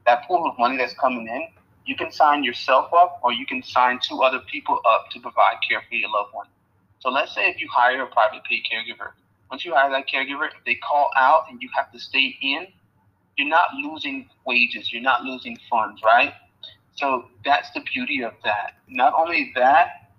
that 0.07 0.27
pool 0.27 0.49
of 0.49 0.59
money 0.59 0.77
that's 0.77 0.95
coming 0.95 1.27
in, 1.29 1.49
you 1.85 1.97
can 1.97 2.11
sign 2.11 2.43
yourself 2.45 2.93
up 2.93 3.21
or 3.23 3.33
you 3.33 3.47
can 3.47 3.63
sign 3.63 4.01
two 4.03 4.23
other 4.23 4.41
people 4.51 4.81
up 4.89 5.11
to 5.11 5.21
provide 5.21 5.57
care 5.69 5.83
for 5.89 5.95
your 5.95 6.11
loved 6.11 6.33
one. 6.33 6.47
So 7.01 7.11
let's 7.11 7.35
say 7.35 7.49
if 7.49 7.61
you 7.61 7.69
hire 7.73 8.03
a 8.03 8.07
private 8.07 8.43
paid 8.45 8.63
caregiver, 8.71 9.11
once 9.51 9.65
you 9.65 9.75
hire 9.75 9.91
that 9.91 10.09
caregiver, 10.09 10.47
if 10.47 10.65
they 10.65 10.75
call 10.77 11.11
out 11.17 11.45
and 11.51 11.63
you 11.63 11.69
have 11.75 11.93
to 11.93 12.01
stay 12.01 12.37
in, 12.43 12.67
you're 13.37 13.49
not 13.49 13.69
losing 13.75 14.29
wages, 14.45 14.93
you're 14.93 15.03
not 15.03 15.23
losing 15.23 15.57
funds, 15.71 16.01
right? 16.05 16.33
So 16.95 17.27
that's 17.45 17.71
the 17.73 17.81
beauty 17.93 18.23
of 18.23 18.33
that. 18.45 18.73
Not 18.89 19.13
only 19.15 19.53
that, 19.55 20.11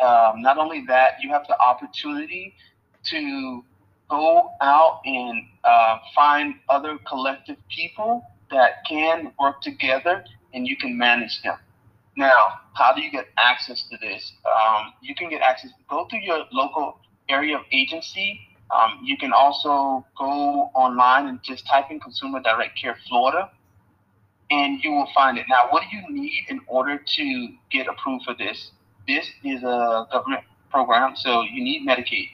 um, 0.00 0.40
not 0.40 0.56
only 0.56 0.84
that, 0.86 1.14
you 1.22 1.30
have 1.30 1.46
the 1.48 1.58
opportunity 1.60 2.54
to 3.04 3.64
go 4.08 4.50
out 4.60 5.00
and 5.04 5.42
uh, 5.64 5.98
find 6.14 6.54
other 6.68 6.98
collective 7.06 7.56
people 7.68 8.24
that 8.50 8.84
can 8.88 9.32
work 9.38 9.60
together 9.60 10.24
and 10.54 10.66
you 10.66 10.76
can 10.76 10.96
manage 10.96 11.42
them. 11.42 11.58
Now, 12.16 12.60
how 12.74 12.94
do 12.94 13.02
you 13.02 13.10
get 13.10 13.26
access 13.36 13.84
to 13.90 13.98
this? 14.00 14.32
Um, 14.46 14.94
you 15.02 15.14
can 15.14 15.28
get 15.28 15.42
access, 15.42 15.70
go 15.90 16.06
to 16.08 16.16
your 16.16 16.44
local 16.52 16.98
area 17.28 17.56
of 17.56 17.62
agency. 17.72 18.40
Um, 18.70 19.00
you 19.04 19.16
can 19.16 19.32
also 19.32 20.04
go 20.18 20.70
online 20.74 21.26
and 21.26 21.42
just 21.42 21.66
type 21.66 21.90
in 21.90 22.00
Consumer 22.00 22.40
Direct 22.40 22.78
Care 22.80 22.96
Florida 23.08 23.50
and 24.50 24.82
you 24.82 24.92
will 24.92 25.08
find 25.14 25.38
it. 25.38 25.46
Now, 25.48 25.66
what 25.70 25.82
do 25.90 25.96
you 25.96 26.04
need 26.08 26.46
in 26.48 26.60
order 26.68 26.98
to 26.98 27.48
get 27.70 27.86
approved 27.88 28.24
for 28.24 28.34
this? 28.34 28.70
this 29.06 29.30
is 29.44 29.62
a 29.62 30.06
government 30.10 30.42
program, 30.70 31.14
so 31.16 31.42
you 31.42 31.62
need 31.62 31.86
Medicaid. 31.86 32.30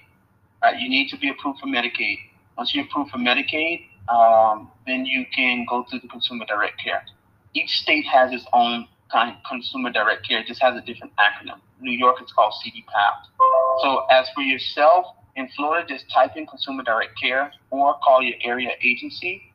Right? 0.63 0.79
You 0.79 0.89
need 0.89 1.09
to 1.11 1.19
be 1.19 1.29
approved 1.29 1.61
for 1.61 1.67
Medicaid. 1.67 2.19
Once 2.57 2.75
you're 2.75 2.85
approved 2.85 3.11
for 3.11 3.19
Medicaid, 3.19 3.87
um, 4.09 4.71
then 4.87 5.07
you 5.07 5.25
can 5.35 5.65
go 5.69 5.85
through 5.89 6.01
the 6.01 6.09
Consumer 6.09 6.45
Direct 6.47 6.81
Care. 6.83 7.05
Each 7.55 7.79
state 7.79 8.07
has 8.07 8.33
its 8.33 8.45
own 8.53 8.87
kind 9.11 9.37
of 9.37 9.43
Consumer 9.49 9.91
Direct 9.91 10.27
Care. 10.27 10.41
It 10.41 10.47
just 10.47 10.63
has 10.63 10.77
a 10.77 10.81
different 10.81 11.13
acronym. 11.17 11.61
New 11.81 11.93
York, 11.93 12.17
it's 12.21 12.33
called 12.33 12.55
CDPAP. 12.65 13.13
So 13.83 14.05
as 14.11 14.29
for 14.35 14.43
yourself, 14.43 15.07
in 15.35 15.49
Florida, 15.57 15.87
just 15.89 16.11
type 16.11 16.37
in 16.37 16.47
Consumer 16.47 16.83
Direct 16.83 17.13
Care 17.21 17.53
or 17.71 17.95
call 18.05 18.23
your 18.23 18.37
area 18.45 18.71
agency 18.83 19.53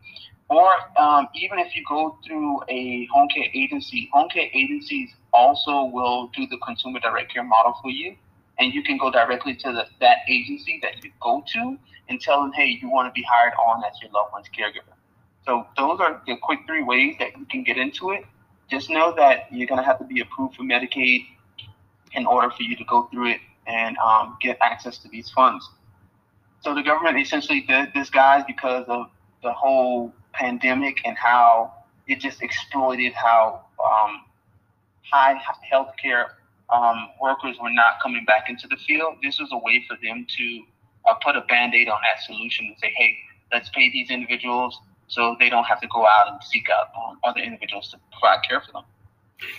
or 0.49 0.69
um, 0.97 1.27
even 1.35 1.59
if 1.59 1.75
you 1.75 1.83
go 1.87 2.17
through 2.25 2.61
a 2.69 3.05
home 3.11 3.27
care 3.27 3.47
agency, 3.53 4.09
home 4.13 4.29
care 4.29 4.47
agencies 4.53 5.09
also 5.33 5.83
will 5.83 6.27
do 6.27 6.47
the 6.47 6.57
consumer 6.65 6.99
direct 6.99 7.33
care 7.33 7.43
model 7.43 7.75
for 7.81 7.91
you. 7.91 8.15
And 8.59 8.73
you 8.73 8.81
can 8.81 8.97
go 8.97 9.11
directly 9.11 9.55
to 9.55 9.71
the, 9.71 9.85
that 9.99 10.17
agency 10.27 10.79
that 10.81 11.03
you 11.03 11.11
go 11.21 11.43
to 11.53 11.77
and 12.09 12.19
tell 12.19 12.41
them, 12.41 12.51
hey, 12.53 12.77
you 12.81 12.89
want 12.89 13.13
to 13.13 13.19
be 13.19 13.25
hired 13.29 13.53
on 13.53 13.83
as 13.83 14.01
your 14.01 14.11
loved 14.11 14.31
one's 14.31 14.47
caregiver. 14.47 14.95
So 15.45 15.65
those 15.77 15.99
are 15.99 16.21
the 16.25 16.37
quick 16.41 16.59
three 16.67 16.83
ways 16.83 17.15
that 17.19 17.37
you 17.37 17.45
can 17.45 17.63
get 17.63 17.77
into 17.77 18.11
it. 18.11 18.25
Just 18.69 18.89
know 18.89 19.13
that 19.15 19.51
you're 19.51 19.67
going 19.67 19.79
to 19.79 19.85
have 19.85 19.97
to 19.99 20.05
be 20.05 20.19
approved 20.21 20.55
for 20.55 20.63
Medicaid 20.63 21.25
in 22.13 22.25
order 22.25 22.49
for 22.49 22.63
you 22.63 22.75
to 22.75 22.83
go 22.83 23.07
through 23.11 23.31
it 23.31 23.39
and 23.65 23.97
um, 23.97 24.37
get 24.41 24.57
access 24.61 24.97
to 24.99 25.09
these 25.09 25.29
funds. 25.29 25.69
So 26.61 26.73
the 26.73 26.83
government 26.83 27.17
essentially 27.17 27.61
did 27.61 27.93
this, 27.93 28.09
guys, 28.09 28.43
because 28.45 28.85
of 28.87 29.07
the 29.43 29.53
whole 29.53 30.13
pandemic 30.33 30.97
and 31.05 31.17
how 31.17 31.73
it 32.07 32.19
just 32.19 32.41
exploited 32.41 33.13
how 33.13 33.61
um, 33.83 34.23
high 35.09 35.39
healthcare 35.71 36.25
um, 36.69 37.09
workers 37.21 37.57
were 37.61 37.69
not 37.69 38.01
coming 38.01 38.25
back 38.25 38.49
into 38.49 38.67
the 38.67 38.77
field. 38.77 39.15
This 39.23 39.39
was 39.39 39.49
a 39.51 39.57
way 39.57 39.85
for 39.87 39.97
them 40.03 40.25
to 40.37 40.61
uh, 41.09 41.13
put 41.15 41.35
a 41.35 41.41
band 41.41 41.73
aid 41.73 41.89
on 41.89 41.99
that 42.01 42.23
solution 42.23 42.65
and 42.67 42.75
say, 42.81 42.91
hey, 42.95 43.15
let's 43.51 43.69
pay 43.69 43.89
these 43.91 44.09
individuals 44.09 44.79
so 45.07 45.35
they 45.39 45.49
don't 45.49 45.63
have 45.63 45.79
to 45.81 45.87
go 45.87 46.05
out 46.05 46.31
and 46.31 46.41
seek 46.43 46.67
out 46.69 46.87
um, 46.97 47.17
other 47.23 47.39
individuals 47.39 47.89
to 47.91 47.97
provide 48.11 48.39
care 48.47 48.61
for 48.61 48.71
them. 48.73 48.83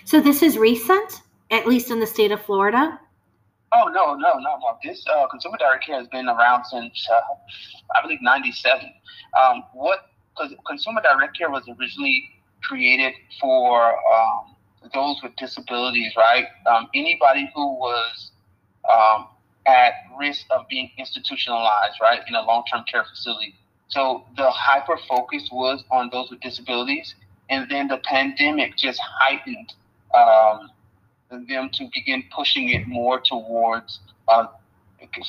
So 0.05 0.21
this 0.21 0.43
is 0.43 0.59
recent, 0.59 1.23
at 1.51 1.67
least 1.67 1.91
in 1.91 2.01
the 2.01 2.07
state 2.07 2.33
of 2.33 2.43
Florida? 2.43 3.01
Oh, 3.73 3.85
no, 3.85 4.15
no, 4.15 4.39
no, 4.39 4.59
no. 4.59 4.79
This 4.83 5.05
uh, 5.07 5.27
consumer 5.29 5.57
direct 5.59 5.87
care 5.87 5.99
has 5.99 6.09
been 6.09 6.29
around 6.29 6.65
since, 6.65 7.07
uh, 7.13 7.21
I 7.97 8.03
believe, 8.03 8.21
97. 8.23 8.93
Um, 9.39 9.63
what 9.75 10.09
because 10.39 10.55
consumer 10.67 11.01
direct 11.03 11.37
care 11.37 11.51
was 11.51 11.65
originally 11.79 12.31
created 12.63 13.13
for 13.41 13.93
um, 13.93 14.57
those 14.95 15.17
with 15.23 15.35
disabilities, 15.37 16.13
right? 16.17 16.47
Um, 16.67 16.89
anybody 16.95 17.51
who 17.55 17.75
was 17.75 18.33
um, 18.93 19.29
at 19.69 19.93
risk 20.19 20.47
of 20.51 20.67
being 20.69 20.91
institutionalized, 20.99 21.99
right, 22.01 22.21
in 22.27 22.35
a 22.35 22.43
long-term 22.43 22.85
care 22.91 23.05
facility. 23.05 23.55
So 23.89 24.25
the 24.37 24.51
hyper 24.51 24.99
focus 25.09 25.49
was 25.53 25.85
on 25.91 26.11
those 26.11 26.31
with 26.31 26.41
disabilities, 26.41 27.15
and 27.51 27.71
then 27.71 27.89
the 27.89 27.99
pandemic 27.99 28.77
just 28.77 29.01
heightened 29.01 29.75
um, 30.15 30.71
them 31.49 31.71
to 31.75 31.89
begin 31.95 32.25
pushing 32.35 32.71
it 32.71 32.89
more 32.89 33.21
towards 33.21 34.01
uh, 34.29 34.47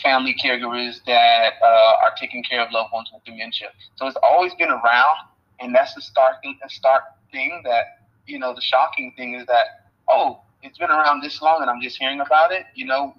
family 0.02 0.36
caregivers 0.44 1.02
that 1.06 1.54
uh, 1.64 2.06
are 2.06 2.14
taking 2.20 2.44
care 2.44 2.66
of 2.66 2.72
loved 2.72 2.92
ones 2.94 3.10
with 3.14 3.24
dementia. 3.26 3.70
So 3.96 4.08
it's 4.08 4.18
always 4.24 4.54
been 4.56 4.70
around, 4.70 5.18
and 5.60 5.76
that's 5.76 5.94
the 5.96 6.02
start 6.02 6.36
thing. 6.42 6.58
The 6.64 6.70
start 6.70 7.04
thing 7.32 7.62
that 7.66 8.00
you 8.26 8.40
know. 8.40 8.54
The 8.54 8.62
shocking 8.62 9.14
thing 9.16 9.36
is 9.36 9.46
that 9.48 9.92
oh, 10.10 10.42
it's 10.64 10.78
been 10.78 10.90
around 10.90 11.22
this 11.22 11.42
long, 11.42 11.62
and 11.62 11.70
I'm 11.70 11.82
just 11.82 11.98
hearing 11.98 12.22
about 12.22 12.52
it. 12.52 12.66
You 12.76 12.86
know, 12.86 13.14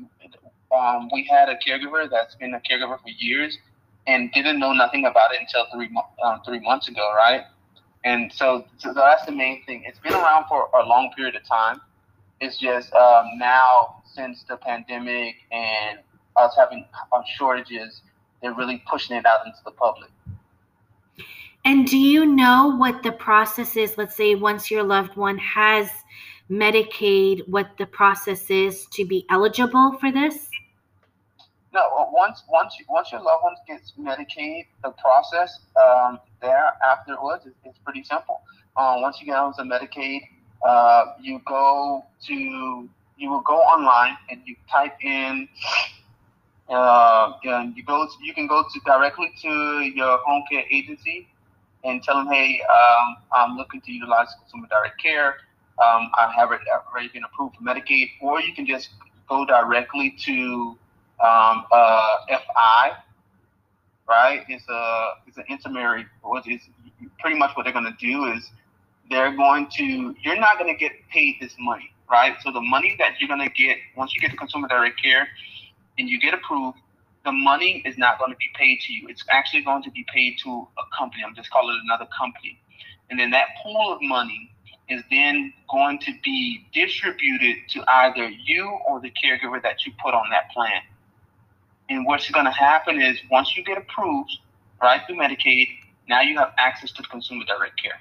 um, 0.77 1.09
we 1.13 1.27
had 1.31 1.49
a 1.49 1.57
caregiver 1.57 2.09
that's 2.09 2.35
been 2.35 2.55
a 2.55 2.61
caregiver 2.61 3.01
for 3.01 3.09
years 3.19 3.59
and 4.07 4.33
didn't 4.33 4.59
know 4.59 4.73
nothing 4.73 5.07
about 5.07 5.33
it 5.33 5.41
until 5.41 5.67
three 5.73 5.91
um, 6.25 6.41
three 6.45 6.61
months 6.61 6.89
ago, 6.89 7.13
right? 7.15 7.43
And 8.05 8.33
so, 8.33 8.65
so 8.79 8.95
that's 8.95 9.27
the 9.27 9.33
main 9.33 9.63
thing. 9.65 9.85
It's 9.87 9.99
been 9.99 10.15
around 10.15 10.47
for 10.49 10.69
a 10.75 10.87
long 10.87 11.11
period 11.15 11.37
of 11.37 11.45
time. 11.45 11.81
It's 12.41 12.59
just 12.59 12.93
um, 12.95 13.27
now 13.37 14.03
since 14.15 14.43
the 14.49 14.57
pandemic 14.57 15.37
and 15.53 15.99
us 16.37 16.55
having 16.57 16.87
uh, 17.13 17.23
shortages, 17.37 18.01
they're 18.41 18.55
really 18.55 18.83
pushing 18.89 19.17
it 19.17 19.27
out 19.27 19.47
into 19.47 19.59
the 19.65 19.73
public. 19.73 20.11
And 21.65 21.87
do 21.87 21.99
you 21.99 22.25
know 22.25 22.75
what 22.77 23.03
the 23.03 23.13
process 23.13 23.77
is? 23.77 23.99
Let's 23.99 24.17
say 24.17 24.35
once 24.35 24.71
your 24.71 24.83
loved 24.83 25.17
one 25.17 25.37
has 25.39 25.91
Medicaid, 26.51 27.47
what 27.49 27.77
the 27.77 27.87
process 27.87 28.51
is 28.51 28.87
to 28.93 29.05
be 29.05 29.27
eligible 29.31 29.99
for 30.01 30.11
this? 30.11 30.50
No, 31.73 32.09
once 32.13 32.43
once 32.49 32.75
once 32.89 33.13
your 33.13 33.23
loved 33.23 33.45
one 33.45 33.55
gets 33.67 33.93
Medicaid, 33.99 34.67
the 34.83 34.91
process 34.91 35.61
um, 35.81 36.19
there 36.43 36.73
afterwards 36.85 37.47
is, 37.47 37.53
is 37.65 37.79
pretty 37.85 38.03
simple. 38.03 38.41
Um, 38.77 39.03
once 39.03 39.21
you 39.21 39.27
get 39.27 39.37
on 39.37 39.55
onto 39.57 39.63
Medicaid, 39.63 40.21
uh, 40.67 41.15
you 41.21 41.41
go 41.47 42.05
to 42.27 42.35
you 42.35 43.31
will 43.31 43.43
go 43.43 43.59
online 43.59 44.17
and 44.31 44.41
you 44.47 44.57
type 44.71 44.97
in 45.03 45.49
uh, 46.71 47.33
and 47.45 47.77
you 47.77 47.85
go 47.85 48.07
to, 48.07 48.13
you 48.25 48.33
can 48.33 48.47
go 48.47 48.63
to 48.63 48.81
directly 48.87 49.33
to 49.43 49.49
your 49.95 50.19
home 50.19 50.43
care 50.51 50.65
agency 50.71 51.29
and 51.85 52.03
tell 52.03 52.17
them, 52.17 52.29
hey, 52.29 52.61
um, 52.63 53.17
I'm 53.33 53.57
looking 53.57 53.81
to 53.83 53.93
utilize 53.93 54.29
consumer 54.41 54.69
direct 54.69 55.01
care. 55.01 55.37
Um, 55.83 56.11
I 56.15 56.33
have 56.35 56.53
it 56.53 56.61
already 56.93 57.09
been 57.09 57.25
approved 57.25 57.57
for 57.57 57.63
Medicaid, 57.63 58.11
or 58.21 58.41
you 58.41 58.55
can 58.55 58.67
just 58.67 58.91
go 59.29 59.45
directly 59.45 60.15
to 60.25 60.77
um, 61.23 61.65
uh, 61.71 62.17
FI, 62.29 62.93
right? 64.09 64.45
It's 64.49 64.69
a 64.69 65.11
it's 65.27 65.39
an 65.39 65.45
intermediary. 65.49 66.07
What 66.23 66.47
is 66.47 66.61
pretty 67.21 67.39
much 67.39 67.57
what 67.57 67.65
they're 67.65 67.73
going 67.73 67.93
to 67.93 68.07
do 68.07 68.27
is 68.33 68.51
they're 69.11 69.37
going 69.37 69.69
to 69.77 70.15
you're 70.23 70.41
not 70.41 70.59
going 70.59 70.73
to 70.73 70.79
get 70.79 70.93
paid 71.13 71.37
this 71.41 71.55
money, 71.59 71.91
right? 72.11 72.37
So 72.43 72.53
the 72.53 72.61
money 72.61 72.97
that 72.99 73.21
you're 73.21 73.29
going 73.29 73.47
to 73.47 73.55
get 73.55 73.77
once 73.97 74.15
you 74.15 74.21
get 74.21 74.31
the 74.31 74.37
consumer 74.37 74.69
direct 74.69 75.01
care 75.03 75.29
and 75.99 76.09
you 76.09 76.19
get 76.19 76.35
approved, 76.35 76.79
the 77.25 77.33
money 77.33 77.83
is 77.85 77.99
not 77.99 78.19
going 78.19 78.31
to 78.31 78.37
be 78.37 78.51
paid 78.55 78.81
to 78.87 78.93
you. 78.93 79.09
It's 79.09 79.25
actually 79.31 79.63
going 79.63 79.83
to 79.83 79.91
be 79.91 80.05
paid 80.13 80.37
to 80.45 80.67
a 80.79 80.97
company. 80.97 81.23
I'm 81.27 81.35
just 81.35 81.51
calling 81.51 81.75
it 81.77 81.83
another 81.85 82.09
company. 82.19 82.59
And 83.11 83.19
then 83.19 83.31
that 83.31 83.49
pool 83.63 83.93
of 83.93 83.99
money 84.01 84.51
is 84.89 85.03
then 85.11 85.53
going 85.71 85.99
to 86.01 86.13
be 86.25 86.67
distributed 86.73 87.57
to 87.71 87.85
either 87.89 88.29
you 88.29 88.67
or 88.89 89.01
the 89.01 89.11
caregiver 89.23 89.63
that 89.63 89.87
you 89.87 89.93
put 90.03 90.15
on 90.15 90.29
that 90.31 90.51
plan. 90.53 90.83
And 91.91 92.07
what's 92.07 92.31
going 92.31 92.47
to 92.47 92.53
happen 92.53 93.03
is 93.03 93.19
once 93.31 93.57
you 93.57 93.65
get 93.65 93.77
approved, 93.77 94.31
right, 94.81 95.01
through 95.07 95.17
Medicaid, 95.17 95.69
now 96.09 96.21
you 96.21 96.39
have 96.39 96.53
access 96.57 96.93
to 96.93 97.03
consumer 97.03 97.45
direct 97.45 97.83
care. 97.83 98.01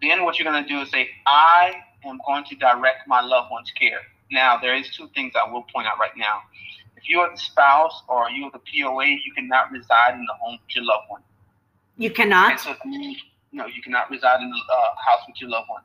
Then 0.00 0.24
what 0.24 0.38
you're 0.38 0.50
going 0.50 0.64
to 0.64 0.68
do 0.68 0.80
is 0.80 0.90
say, 0.90 1.10
I 1.26 1.74
am 2.04 2.18
going 2.26 2.44
to 2.44 2.56
direct 2.56 3.06
my 3.06 3.20
loved 3.20 3.50
one's 3.50 3.70
care. 3.72 4.00
Now, 4.30 4.58
there 4.58 4.74
is 4.74 4.88
two 4.96 5.08
things 5.14 5.34
I 5.36 5.50
will 5.50 5.64
point 5.74 5.86
out 5.86 5.98
right 5.98 6.16
now. 6.16 6.40
If 6.96 7.08
you 7.08 7.20
are 7.20 7.30
the 7.30 7.36
spouse 7.36 8.02
or 8.08 8.30
you 8.30 8.46
are 8.46 8.50
the 8.50 8.58
POA, 8.58 9.06
you 9.06 9.32
cannot 9.34 9.70
reside 9.70 10.14
in 10.14 10.24
the 10.24 10.34
home 10.40 10.58
with 10.66 10.74
your 10.74 10.84
loved 10.84 11.04
one. 11.08 11.22
You 11.96 12.10
cannot? 12.10 12.60
So, 12.60 12.74
no, 13.52 13.66
you 13.66 13.82
cannot 13.82 14.10
reside 14.10 14.40
in 14.40 14.50
the 14.50 14.56
uh, 14.56 14.80
house 15.06 15.24
with 15.26 15.40
your 15.40 15.50
loved 15.50 15.68
one. 15.68 15.82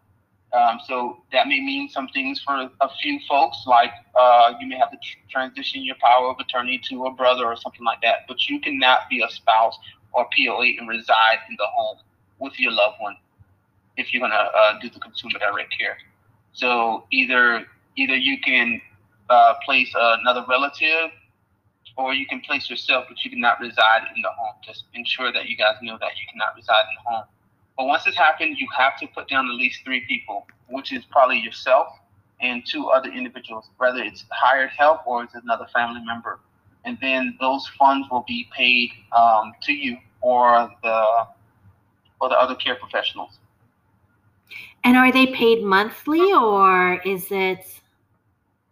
Um, 0.53 0.79
so 0.87 1.17
that 1.31 1.47
may 1.47 1.59
mean 1.59 1.89
some 1.89 2.07
things 2.09 2.39
for 2.45 2.69
a 2.81 2.89
few 3.01 3.19
folks, 3.27 3.63
like 3.65 3.91
uh, 4.19 4.53
you 4.59 4.67
may 4.67 4.77
have 4.77 4.91
to 4.91 4.97
tr- 4.97 5.17
transition 5.31 5.83
your 5.83 5.95
power 5.99 6.29
of 6.29 6.37
attorney 6.39 6.79
to 6.89 7.05
a 7.05 7.11
brother 7.11 7.45
or 7.45 7.55
something 7.55 7.83
like 7.83 8.01
that. 8.01 8.27
But 8.27 8.47
you 8.47 8.59
cannot 8.59 9.09
be 9.09 9.21
a 9.21 9.29
spouse 9.29 9.77
or 10.11 10.27
POA 10.37 10.65
and 10.79 10.87
reside 10.87 11.39
in 11.49 11.55
the 11.57 11.65
home 11.75 11.97
with 12.39 12.59
your 12.59 12.71
loved 12.71 12.97
one 12.99 13.15
if 13.97 14.13
you're 14.13 14.21
gonna 14.21 14.35
uh, 14.35 14.79
do 14.79 14.89
the 14.89 14.99
consumer 14.99 15.39
direct 15.39 15.73
care. 15.77 15.97
So 16.53 17.05
either 17.11 17.65
either 17.95 18.15
you 18.15 18.39
can 18.39 18.79
uh, 19.29 19.55
place 19.65 19.91
another 19.95 20.45
relative, 20.47 21.11
or 21.97 22.13
you 22.13 22.25
can 22.25 22.41
place 22.41 22.69
yourself, 22.69 23.05
but 23.07 23.23
you 23.23 23.29
cannot 23.29 23.59
reside 23.59 24.03
in 24.15 24.21
the 24.21 24.29
home. 24.29 24.55
Just 24.63 24.85
ensure 24.93 25.31
that 25.31 25.47
you 25.47 25.57
guys 25.57 25.75
know 25.81 25.97
that 25.99 26.11
you 26.17 26.25
cannot 26.31 26.55
reside 26.55 26.83
in 26.89 27.03
the 27.03 27.09
home. 27.09 27.25
But 27.77 27.85
once 27.87 28.03
this 28.03 28.15
happens, 28.15 28.59
you 28.59 28.67
have 28.77 28.99
to 28.99 29.07
put 29.07 29.27
down 29.27 29.47
at 29.49 29.55
least 29.55 29.79
three 29.83 30.01
people, 30.07 30.45
which 30.69 30.93
is 30.93 31.03
probably 31.05 31.39
yourself 31.39 31.87
and 32.39 32.63
two 32.65 32.89
other 32.89 33.09
individuals, 33.09 33.69
whether 33.77 33.99
it's 34.03 34.25
hired 34.31 34.69
help 34.69 35.07
or 35.07 35.23
it's 35.23 35.33
another 35.33 35.65
family 35.73 36.01
member. 36.05 36.39
And 36.85 36.97
then 37.01 37.37
those 37.39 37.65
funds 37.79 38.07
will 38.11 38.25
be 38.27 38.47
paid 38.55 38.91
um, 39.15 39.53
to 39.61 39.73
you 39.73 39.97
or 40.21 40.69
the 40.83 41.27
or 42.19 42.29
the 42.29 42.35
other 42.35 42.55
care 42.55 42.75
professionals. 42.75 43.39
And 44.83 44.97
are 44.97 45.11
they 45.11 45.27
paid 45.27 45.63
monthly 45.63 46.33
or 46.33 47.01
is 47.05 47.31
it? 47.31 47.65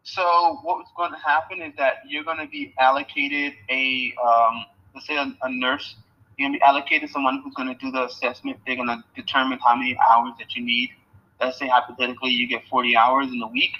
So 0.04 0.60
what's 0.64 0.92
going 0.98 1.12
to 1.12 1.18
happen 1.18 1.62
is 1.62 1.74
that 1.78 2.00
you're 2.08 2.24
going 2.24 2.40
to 2.40 2.48
be 2.48 2.74
allocated 2.80 3.54
a, 3.70 4.14
um, 4.26 4.66
let's 4.94 5.08
say 5.08 5.16
a, 5.16 5.34
a 5.44 5.50
nurse. 5.50 5.96
Going 6.42 6.54
to 6.54 6.58
be 6.58 6.64
allocated 6.64 7.10
someone 7.12 7.42
who's 7.44 7.54
going 7.54 7.68
to 7.68 7.76
do 7.76 7.92
the 7.92 8.06
assessment. 8.06 8.58
They're 8.66 8.76
going 8.76 8.88
to 8.88 9.04
determine 9.16 9.60
how 9.64 9.76
many 9.76 9.96
hours 10.10 10.34
that 10.40 10.56
you 10.56 10.66
need. 10.66 10.90
Let's 11.40 11.60
say 11.60 11.68
hypothetically 11.68 12.32
you 12.32 12.48
get 12.48 12.64
40 12.68 12.98
hours 12.98 13.28
in 13.28 13.40
a 13.44 13.48
week. 13.48 13.72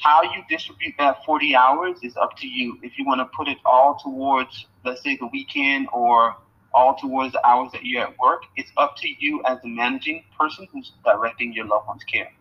How 0.00 0.22
you 0.22 0.42
distribute 0.48 0.94
that 0.98 1.24
40 1.24 1.54
hours 1.54 1.98
is 2.02 2.16
up 2.16 2.36
to 2.38 2.48
you. 2.48 2.78
If 2.82 2.98
you 2.98 3.06
want 3.06 3.20
to 3.20 3.26
put 3.36 3.46
it 3.46 3.58
all 3.64 3.96
towards, 4.02 4.66
let's 4.84 5.04
say, 5.04 5.16
the 5.16 5.28
weekend 5.28 5.88
or 5.92 6.36
all 6.74 6.96
towards 6.96 7.32
the 7.32 7.46
hours 7.46 7.70
that 7.72 7.84
you're 7.84 8.02
at 8.02 8.18
work. 8.18 8.42
It's 8.56 8.72
up 8.76 8.96
to 8.96 9.08
you 9.08 9.42
as 9.46 9.58
the 9.62 9.68
managing 9.68 10.24
person 10.38 10.66
who's 10.72 10.92
directing 11.04 11.52
your 11.52 11.66
loved 11.66 11.86
one's 11.86 12.02
care. 12.04 12.32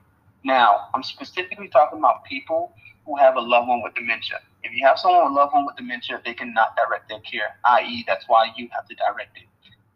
Now, 0.44 0.88
I'm 0.96 1.04
specifically 1.04 1.68
talking 1.68 2.00
about 2.00 2.26
people 2.26 2.74
who 3.06 3.16
have 3.18 3.36
a 3.36 3.40
loved 3.40 3.68
one 3.68 3.84
with 3.84 3.94
dementia. 3.94 4.40
If 4.64 4.74
you 4.74 4.86
have 4.86 4.98
someone 4.98 5.26
with 5.26 5.34
loved 5.34 5.54
one 5.54 5.66
with 5.66 5.76
dementia, 5.76 6.22
they 6.26 6.34
cannot 6.34 6.76
direct 6.76 7.10
their 7.10 7.20
care, 7.20 7.58
i.e., 7.66 8.04
that's 8.08 8.26
why 8.28 8.52
you 8.56 8.70
have 8.72 8.88
to 8.88 8.96
direct 8.96 9.38
it. 9.38 9.44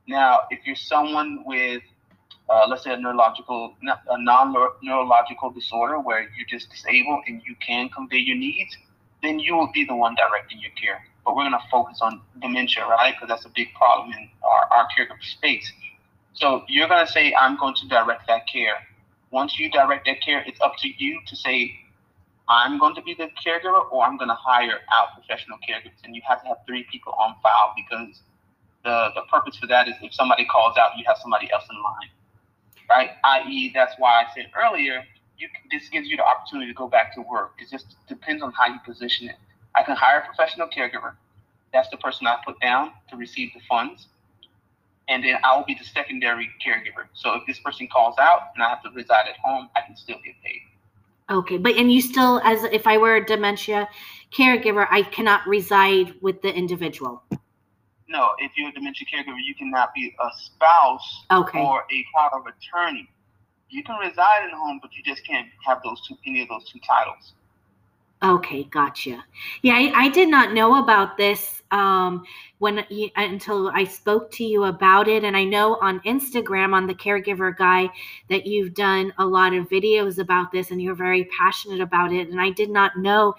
Now, 0.07 0.41
if 0.49 0.65
you're 0.65 0.75
someone 0.75 1.43
with, 1.45 1.81
uh, 2.49 2.65
let's 2.67 2.83
say, 2.83 2.93
a 2.93 2.97
neurological, 2.97 3.75
a 4.09 4.21
non-neurological 4.21 5.51
disorder 5.51 5.99
where 5.99 6.21
you're 6.21 6.47
just 6.47 6.69
disabled 6.69 7.23
and 7.27 7.41
you 7.45 7.55
can 7.65 7.89
convey 7.89 8.19
your 8.19 8.37
needs, 8.37 8.77
then 9.23 9.39
you 9.39 9.55
will 9.55 9.71
be 9.73 9.85
the 9.85 9.95
one 9.95 10.15
directing 10.15 10.59
your 10.59 10.71
care 10.71 11.01
but 11.27 11.35
we're 11.35 11.43
going 11.43 11.51
to 11.51 11.67
focus 11.69 11.99
on 12.01 12.21
dementia, 12.41 12.87
right? 12.87 13.13
Because 13.13 13.27
that's 13.27 13.45
a 13.45 13.51
big 13.53 13.73
problem 13.73 14.13
in 14.13 14.29
our, 14.43 14.65
our 14.73 14.87
caregiver 14.97 15.21
space. 15.21 15.69
So 16.31 16.63
you're 16.69 16.87
going 16.87 17.05
to 17.05 17.11
say, 17.11 17.33
I'm 17.37 17.57
going 17.57 17.75
to 17.75 17.87
direct 17.89 18.27
that 18.27 18.47
care. 18.47 18.75
Once 19.29 19.59
you 19.59 19.69
direct 19.69 20.05
that 20.05 20.21
care, 20.21 20.41
it's 20.47 20.61
up 20.61 20.75
to 20.77 20.87
you 20.87 21.19
to 21.27 21.35
say, 21.35 21.75
I'm 22.49 22.79
going 22.79 22.95
to 22.95 23.01
be 23.01 23.13
the 23.13 23.29
caregiver 23.45 23.91
or 23.91 24.03
I'm 24.03 24.17
going 24.17 24.29
to 24.29 24.35
hire 24.39 24.79
out 24.93 25.09
professional 25.15 25.57
caregivers. 25.67 25.99
And 26.03 26.15
you 26.15 26.21
have 26.27 26.41
to 26.43 26.47
have 26.47 26.57
three 26.65 26.85
people 26.91 27.13
on 27.19 27.35
file 27.43 27.73
because 27.75 28.21
the, 28.83 29.09
the 29.15 29.21
purpose 29.29 29.57
for 29.57 29.67
that 29.67 29.87
is 29.87 29.95
if 30.01 30.13
somebody 30.13 30.45
calls 30.45 30.77
out, 30.77 30.91
you 30.97 31.03
have 31.07 31.17
somebody 31.21 31.51
else 31.51 31.65
in 31.69 31.75
line, 31.81 32.09
right? 32.89 33.11
I.e., 33.23 33.71
that's 33.73 33.95
why 33.97 34.23
I 34.23 34.25
said 34.33 34.47
earlier, 34.55 35.03
you 35.37 35.49
this 35.71 35.89
gives 35.89 36.07
you 36.07 36.17
the 36.17 36.23
opportunity 36.23 36.71
to 36.71 36.75
go 36.75 36.87
back 36.87 37.13
to 37.15 37.21
work. 37.21 37.53
It 37.59 37.69
just 37.69 37.95
depends 38.07 38.41
on 38.41 38.53
how 38.53 38.67
you 38.67 38.79
position 38.85 39.29
it. 39.29 39.35
I 39.75 39.83
can 39.83 39.95
hire 39.95 40.19
a 40.19 40.25
professional 40.25 40.67
caregiver. 40.67 41.13
That's 41.73 41.89
the 41.89 41.97
person 41.97 42.25
I 42.27 42.37
put 42.45 42.59
down 42.59 42.91
to 43.09 43.17
receive 43.17 43.51
the 43.53 43.59
funds. 43.69 44.07
And 45.09 45.23
then 45.23 45.37
I 45.43 45.55
will 45.55 45.65
be 45.65 45.75
the 45.75 45.85
secondary 45.85 46.49
caregiver. 46.65 47.07
So 47.13 47.35
if 47.35 47.43
this 47.45 47.59
person 47.59 47.87
calls 47.87 48.15
out 48.19 48.49
and 48.55 48.63
I 48.63 48.69
have 48.69 48.83
to 48.83 48.89
reside 48.89 49.27
at 49.29 49.37
home, 49.37 49.69
I 49.75 49.81
can 49.85 49.95
still 49.95 50.17
get 50.23 50.35
paid. 50.43 50.61
Okay, 51.29 51.57
but 51.57 51.75
and 51.75 51.91
you 51.91 52.01
still, 52.01 52.39
as 52.43 52.63
if 52.63 52.87
I 52.87 52.97
were 52.97 53.17
a 53.17 53.25
dementia 53.25 53.89
caregiver, 54.31 54.87
I 54.89 55.03
cannot 55.03 55.45
reside 55.45 56.13
with 56.21 56.41
the 56.41 56.53
individual. 56.53 57.21
No, 58.09 58.31
if 58.39 58.51
you're 58.55 58.69
a 58.69 58.71
dementia 58.71 59.05
caregiver, 59.13 59.35
you 59.43 59.53
cannot 59.55 59.93
be 59.93 60.15
a 60.19 60.29
spouse 60.37 61.25
okay. 61.31 61.59
or 61.59 61.81
a 61.81 62.05
power 62.15 62.39
of 62.39 62.45
attorney. 62.47 63.09
You 63.69 63.83
can 63.83 63.97
reside 63.99 64.45
in 64.45 64.51
the 64.51 64.57
home, 64.57 64.79
but 64.81 64.91
you 64.95 65.03
just 65.03 65.27
can't 65.27 65.47
have 65.65 65.81
those 65.83 65.99
two 66.07 66.15
any 66.25 66.41
of 66.41 66.47
those 66.47 66.69
two 66.71 66.79
titles. 66.87 67.33
Okay, 68.23 68.63
gotcha. 68.63 69.23
Yeah, 69.61 69.75
I, 69.75 70.05
I, 70.05 70.09
did 70.09 70.27
not 70.27 70.51
know 70.51 70.81
about 70.81 71.17
this 71.17 71.61
um, 71.69 72.23
when 72.57 72.83
until 73.15 73.69
I 73.69 73.83
spoke 73.83 74.31
to 74.31 74.43
you 74.43 74.63
about 74.63 75.07
it, 75.07 75.23
and 75.23 75.37
I 75.37 75.43
know 75.43 75.75
on 75.83 75.99
Instagram 75.99 76.73
on 76.73 76.87
the 76.87 76.95
Caregiver 76.95 77.55
Guy 77.55 77.87
that 78.31 78.47
you've 78.47 78.73
done 78.73 79.13
a 79.19 79.25
lot 79.25 79.53
of 79.53 79.69
videos 79.69 80.17
about 80.17 80.51
this, 80.51 80.71
and 80.71 80.81
you're 80.81 80.95
very 80.95 81.25
passionate 81.25 81.79
about 81.79 82.11
it. 82.11 82.29
And 82.29 82.41
I 82.41 82.49
did 82.49 82.71
not 82.71 82.97
know 82.97 83.35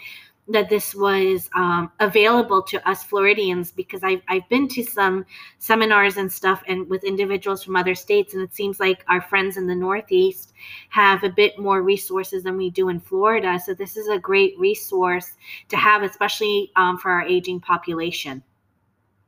that 0.49 0.71
this 0.71 0.95
was 0.95 1.51
um, 1.55 1.93
available 2.01 2.63
to 2.63 2.89
us 2.89 3.05
Floridians 3.05 3.71
because 3.71 4.03
I've, 4.03 4.23
I've 4.29 4.49
been 4.49 4.67
to 4.69 4.83
some 4.83 5.27
seminars 5.59 6.17
and 6.17 6.31
stuff 6.33 6.63
and 6.67 6.89
with 6.89 7.05
individuals 7.05 7.63
from 7.63 7.77
other 7.77 7.95
states 7.95 8.33
and 8.33 8.43
it 8.43 8.55
seems 8.55 8.81
like 8.81 9.05
our 9.09 9.21
friends 9.21 9.59
in 9.59 9.67
the 9.67 9.75
Northeast 9.75 10.55
have 10.89 11.23
a 11.23 11.29
bit 11.29 11.59
more 11.59 11.83
resources 11.83 12.45
than 12.45 12.57
we 12.57 12.71
do 12.71 12.89
in 12.89 12.99
Florida. 12.99 13.61
So 13.65 13.75
this 13.75 13.97
is 13.97 14.09
a 14.09 14.19
great 14.19 14.59
resource 14.59 15.33
to 15.69 15.77
have, 15.77 16.03
especially 16.03 16.73
um, 16.77 16.97
for 16.97 17.11
our 17.11 17.23
aging 17.23 17.61
population. 17.61 18.43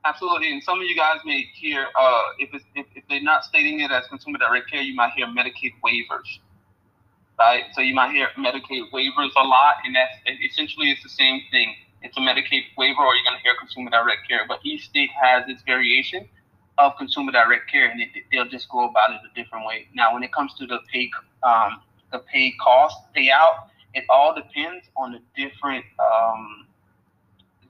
Absolutely, 0.07 0.51
and 0.51 0.63
some 0.63 0.81
of 0.81 0.87
you 0.87 0.97
guys 0.97 1.19
may 1.27 1.45
hear 1.55 1.87
uh, 2.01 2.23
if, 2.39 2.49
if, 2.75 2.87
if 2.95 3.05
they're 3.11 3.23
not 3.23 3.45
stating 3.45 3.81
it 3.81 3.91
as 3.91 4.07
consumer 4.09 4.39
direct 4.39 4.71
care, 4.71 4.81
you 4.81 4.95
might 4.95 5.13
hear 5.13 5.27
Medicaid 5.27 5.75
waivers 5.85 6.39
right? 7.41 7.65
So 7.73 7.81
you 7.81 7.95
might 7.95 8.13
hear 8.13 8.29
Medicaid 8.39 8.91
waivers 8.93 9.33
a 9.37 9.43
lot, 9.43 9.77
and 9.85 9.97
that's 9.97 10.15
essentially 10.45 10.91
it's 10.91 11.03
the 11.03 11.09
same 11.09 11.41
thing. 11.51 11.75
It's 12.03 12.17
a 12.17 12.21
Medicaid 12.21 12.65
waiver, 12.77 13.01
or 13.01 13.15
you're 13.15 13.25
going 13.25 13.37
to 13.37 13.43
hear 13.43 13.55
consumer 13.59 13.91
direct 13.91 14.29
care. 14.29 14.45
But 14.47 14.61
each 14.65 14.85
state 14.85 15.11
has 15.21 15.49
its 15.49 15.63
variation 15.63 16.29
of 16.79 16.97
consumer 16.99 17.33
direct 17.33 17.71
care, 17.71 17.91
and 17.91 18.01
it, 18.01 18.09
they'll 18.31 18.49
just 18.49 18.69
go 18.69 18.89
about 18.89 19.11
it 19.11 19.21
a 19.25 19.35
different 19.35 19.67
way. 19.67 19.89
Now, 19.95 20.13
when 20.15 20.23
it 20.23 20.33
comes 20.33 20.55
to 20.55 20.67
the 20.67 20.79
pay, 20.93 21.11
um, 21.43 21.81
the 22.13 22.21
pay 22.21 22.55
cost 22.63 22.97
payout, 23.17 23.69
it 23.95 24.05
all 24.11 24.35
depends 24.35 24.87
on 24.97 25.13
the 25.13 25.21
different 25.35 25.85
um, 25.99 26.67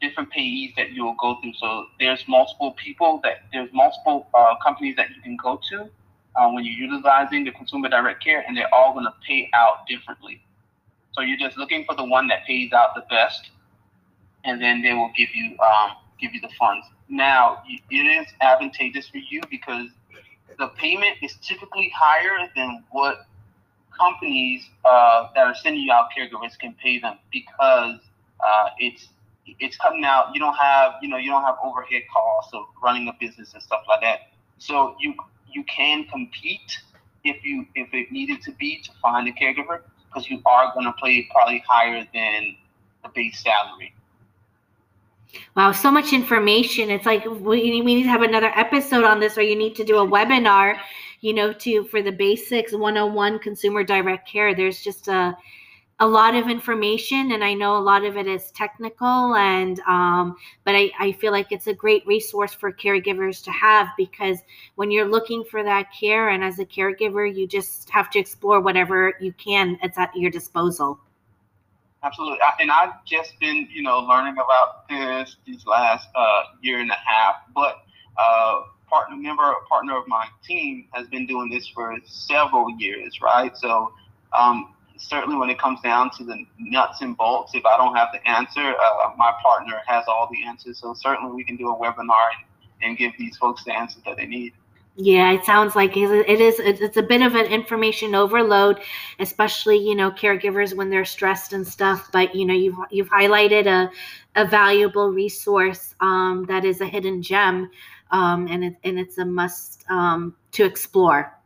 different 0.01 0.33
payees 0.33 0.75
that 0.77 0.91
you 0.91 1.05
will 1.05 1.17
go 1.21 1.39
through. 1.41 1.55
So 1.55 1.87
there's 1.99 2.25
multiple 2.27 2.73
people 2.73 3.21
that 3.23 3.45
there's 3.53 3.71
multiple 3.73 4.29
uh, 4.35 4.55
companies 4.63 4.97
that 4.97 5.11
you 5.15 5.23
can 5.23 5.37
go 5.37 5.61
to 5.71 5.91
uh, 6.37 6.51
when 6.51 6.65
you're 6.65 6.75
utilizing 6.75 7.45
the 7.45 7.51
consumer 7.53 7.89
direct 7.89 8.23
care, 8.23 8.45
and 8.47 8.57
they're 8.57 8.73
all 8.75 8.93
going 8.93 9.05
to 9.07 9.15
pay 9.27 9.51
out 9.55 9.87
differently. 9.89 10.43
So 11.13 11.23
you're 11.23 11.39
just 11.39 11.57
looking 11.57 11.85
for 11.85 11.95
the 11.97 12.05
one 12.05 12.29
that 12.29 12.47
pays 12.47 12.73
out 12.73 12.95
the 12.95 13.05
best, 13.11 13.51
and 14.45 14.61
then 14.61 14.83
they 14.83 14.93
will 14.93 15.11
give 15.17 15.29
you 15.35 15.59
um, 15.59 15.93
give 16.21 16.33
you 16.35 16.41
the 16.41 16.51
funds. 16.59 16.87
Now 17.09 17.63
it 17.67 17.97
is 17.97 18.27
advantageous 18.41 19.09
for 19.09 19.19
you 19.19 19.43
because 19.51 19.89
the 20.59 20.69
payment 20.69 21.17
is 21.23 21.35
typically 21.43 21.93
higher 21.97 22.49
than 22.55 22.85
what 22.91 23.27
companies 23.99 24.69
uh, 24.85 25.29
that 25.35 25.47
are 25.47 25.55
sending 25.55 25.83
you 25.83 25.93
out 25.93 26.09
caregivers 26.17 26.59
can 26.59 26.75
pay 26.83 26.99
them 26.99 27.19
because 27.33 27.99
uh, 28.47 28.69
it's 28.79 29.09
it's 29.59 29.77
cutting 29.77 30.05
out. 30.05 30.29
You 30.35 30.41
don't 30.41 30.57
have 30.57 30.95
you 31.03 31.09
know 31.09 31.17
you 31.17 31.31
don't 31.31 31.43
have 31.43 31.57
overhead 31.63 32.03
costs 32.13 32.53
of 32.55 32.65
running 32.83 33.09
a 33.09 33.13
business 33.21 33.53
and 33.55 33.63
stuff 33.63 33.83
like 33.89 34.01
that. 34.03 34.31
So 34.59 34.97
you 35.01 35.15
you 35.53 35.65
can 35.65 36.05
compete 36.05 36.79
if 37.25 37.45
you 37.45 37.67
if 37.75 37.93
it 37.93 38.11
needed 38.11 38.43
to 38.43 38.53
be 38.53 38.81
to 38.83 38.91
find 39.03 39.29
a 39.29 39.33
caregiver 39.33 39.83
because 40.07 40.29
you 40.29 40.41
are 40.47 40.73
going 40.75 40.87
to 40.87 40.93
pay 41.03 41.29
probably 41.31 41.63
higher 41.69 42.07
than 42.13 42.57
the 43.03 43.09
base 43.15 43.41
salary. 43.41 43.95
Wow, 45.55 45.71
so 45.73 45.91
much 45.91 46.13
information. 46.13 46.91
It's 46.91 47.07
like 47.07 47.25
we, 47.25 47.83
we 47.83 47.95
need 47.95 48.03
to 48.03 48.09
have 48.09 48.23
another 48.23 48.51
episode 48.57 49.05
on 49.05 49.21
this, 49.21 49.39
or 49.39 49.43
you 49.43 49.57
need 49.57 49.77
to 49.77 49.85
do 49.85 49.99
a 49.99 50.07
webinar, 50.07 50.77
you 51.21 51.33
know, 51.33 51.53
to 51.53 51.85
for 51.85 52.03
the 52.03 52.11
basics 52.11 52.73
101 52.73 53.39
consumer 53.39 53.85
direct 53.85 54.29
care. 54.29 54.55
There's 54.55 54.83
just 54.83 55.07
a 55.07 55.37
a 56.01 56.07
lot 56.07 56.35
of 56.35 56.49
information 56.49 57.33
and 57.33 57.45
i 57.45 57.53
know 57.53 57.77
a 57.77 57.79
lot 57.79 58.05
of 58.05 58.17
it 58.17 58.27
is 58.27 58.51
technical 58.53 59.35
and 59.37 59.81
um, 59.81 60.35
but 60.65 60.75
I, 60.75 60.91
I 60.99 61.13
feel 61.13 61.31
like 61.31 61.53
it's 61.53 61.67
a 61.67 61.75
great 61.75 62.07
resource 62.07 62.55
for 62.55 62.73
caregivers 62.73 63.45
to 63.45 63.51
have 63.51 63.89
because 63.97 64.39
when 64.77 64.91
you're 64.91 65.09
looking 65.09 65.45
for 65.45 65.63
that 65.63 65.89
care 65.99 66.31
and 66.31 66.43
as 66.43 66.59
a 66.59 66.65
caregiver 66.65 67.33
you 67.33 67.47
just 67.47 67.91
have 67.91 68.11
to 68.11 68.19
explore 68.19 68.61
whatever 68.61 69.15
you 69.21 69.33
can 69.35 69.79
it's 69.83 69.99
at 69.99 70.11
your 70.17 70.31
disposal. 70.31 70.99
Absolutely. 72.03 72.39
And 72.59 72.71
i've 72.71 73.05
just 73.05 73.39
been 73.39 73.69
you 73.71 73.83
know 73.83 73.99
learning 73.99 74.35
about 74.35 74.89
this 74.89 75.37
these 75.47 75.67
last 75.67 76.09
uh, 76.15 76.43
year 76.63 76.81
and 76.81 76.91
a 76.91 76.99
half 77.07 77.37
but 77.55 77.83
uh, 78.17 78.63
partner 78.89 79.17
member 79.17 79.43
a 79.43 79.67
partner 79.69 79.99
of 79.99 80.09
my 80.09 80.27
team 80.43 80.87
has 80.93 81.07
been 81.09 81.27
doing 81.27 81.51
this 81.51 81.69
for 81.69 81.95
several 82.07 82.71
years 82.79 83.21
right? 83.21 83.55
So 83.55 83.93
um, 84.37 84.75
certainly 85.01 85.37
when 85.37 85.51
it 85.51 85.59
comes 85.59 85.81
down 85.81 86.11
to 86.19 86.25
the 86.25 86.45
nuts 86.59 87.01
and 87.01 87.17
bolts, 87.17 87.55
if 87.55 87.65
I 87.65 87.77
don't 87.77 87.95
have 87.97 88.09
the 88.13 88.27
answer, 88.29 88.61
uh, 88.61 89.11
my 89.17 89.33
partner 89.43 89.81
has 89.87 90.05
all 90.07 90.29
the 90.31 90.45
answers. 90.45 90.79
So 90.79 90.95
certainly 90.95 91.33
we 91.33 91.45
can 91.45 91.57
do 91.57 91.71
a 91.71 91.77
webinar 91.77 92.29
and, 92.37 92.91
and 92.91 92.99
give 92.99 93.13
these 93.19 93.37
folks 93.37 93.65
the 93.65 93.73
answers 93.73 94.03
that 94.05 94.17
they 94.17 94.27
need. 94.27 94.53
Yeah, 94.97 95.33
it 95.33 95.45
sounds 95.45 95.77
like 95.77 95.97
it 95.97 96.41
is. 96.41 96.59
It's 96.59 96.97
a 96.97 97.03
bit 97.03 97.23
of 97.23 97.35
an 97.35 97.47
information 97.47 98.15
overload, 98.15 98.81
especially 99.19 99.79
you 99.79 99.95
know 99.95 100.11
caregivers 100.11 100.75
when 100.75 100.91
they're 100.91 101.07
stressed 101.07 101.53
and 101.53 101.67
stuff. 101.67 102.11
But 102.13 102.35
you 102.35 102.45
know 102.45 102.55
you've 102.55 102.77
you've 102.91 103.09
highlighted 103.09 103.67
a 103.67 103.91
a 104.37 104.45
valuable 104.45 105.09
resource 105.11 105.95
um, 106.01 106.45
that 106.49 106.65
is 106.65 106.81
a 106.81 106.87
hidden 106.87 107.23
gem, 107.23 107.71
um, 108.11 108.47
and 108.49 108.65
it, 108.65 108.77
and 108.85 108.99
it's 108.99 109.17
a 109.19 109.25
must 109.25 109.85
um, 109.89 110.35
to 110.53 110.65
explore. 110.65 111.40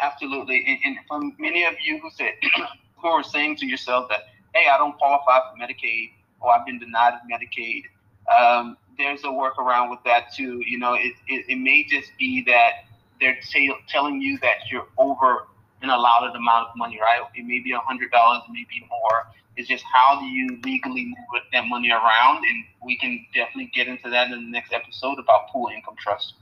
Absolutely. 0.00 0.64
And, 0.66 0.78
and 0.84 0.96
for 1.08 1.20
many 1.38 1.64
of 1.64 1.74
you 1.82 1.98
who 2.00 2.10
said, 2.10 2.32
who 2.96 3.08
are 3.08 3.22
saying 3.22 3.56
to 3.56 3.66
yourself 3.66 4.08
that, 4.08 4.20
hey, 4.54 4.68
I 4.70 4.78
don't 4.78 4.96
qualify 4.98 5.40
for 5.50 5.58
Medicaid 5.58 6.10
or 6.40 6.54
I've 6.54 6.66
been 6.66 6.78
denied 6.78 7.14
Medicaid, 7.30 7.84
um, 8.36 8.76
there's 8.96 9.24
a 9.24 9.28
workaround 9.28 9.90
with 9.90 10.00
that 10.04 10.32
too. 10.34 10.62
You 10.66 10.78
know, 10.78 10.94
it, 10.94 11.14
it, 11.28 11.44
it 11.48 11.56
may 11.56 11.84
just 11.84 12.10
be 12.18 12.42
that 12.46 12.84
they're 13.20 13.38
t- 13.50 13.74
telling 13.88 14.20
you 14.20 14.38
that 14.38 14.70
you're 14.70 14.86
over 14.98 15.46
an 15.82 15.90
allotted 15.90 16.34
amount 16.34 16.68
of 16.68 16.76
money, 16.76 16.98
right? 17.00 17.20
It 17.34 17.44
may 17.44 17.60
be 17.60 17.72
a 17.72 17.78
hundred 17.78 18.10
dollars, 18.10 18.42
maybe 18.48 18.86
more. 18.88 19.26
It's 19.56 19.68
just 19.68 19.84
how 19.92 20.18
do 20.18 20.26
you 20.26 20.58
legally 20.64 21.04
move 21.04 21.42
that 21.52 21.66
money 21.68 21.90
around, 21.90 22.44
and 22.44 22.64
we 22.84 22.98
can 22.98 23.24
definitely 23.34 23.70
get 23.74 23.86
into 23.86 24.10
that 24.10 24.30
in 24.30 24.32
the 24.32 24.50
next 24.50 24.72
episode 24.72 25.18
about 25.18 25.48
pool 25.50 25.68
income 25.74 25.94
trust. 25.98 26.34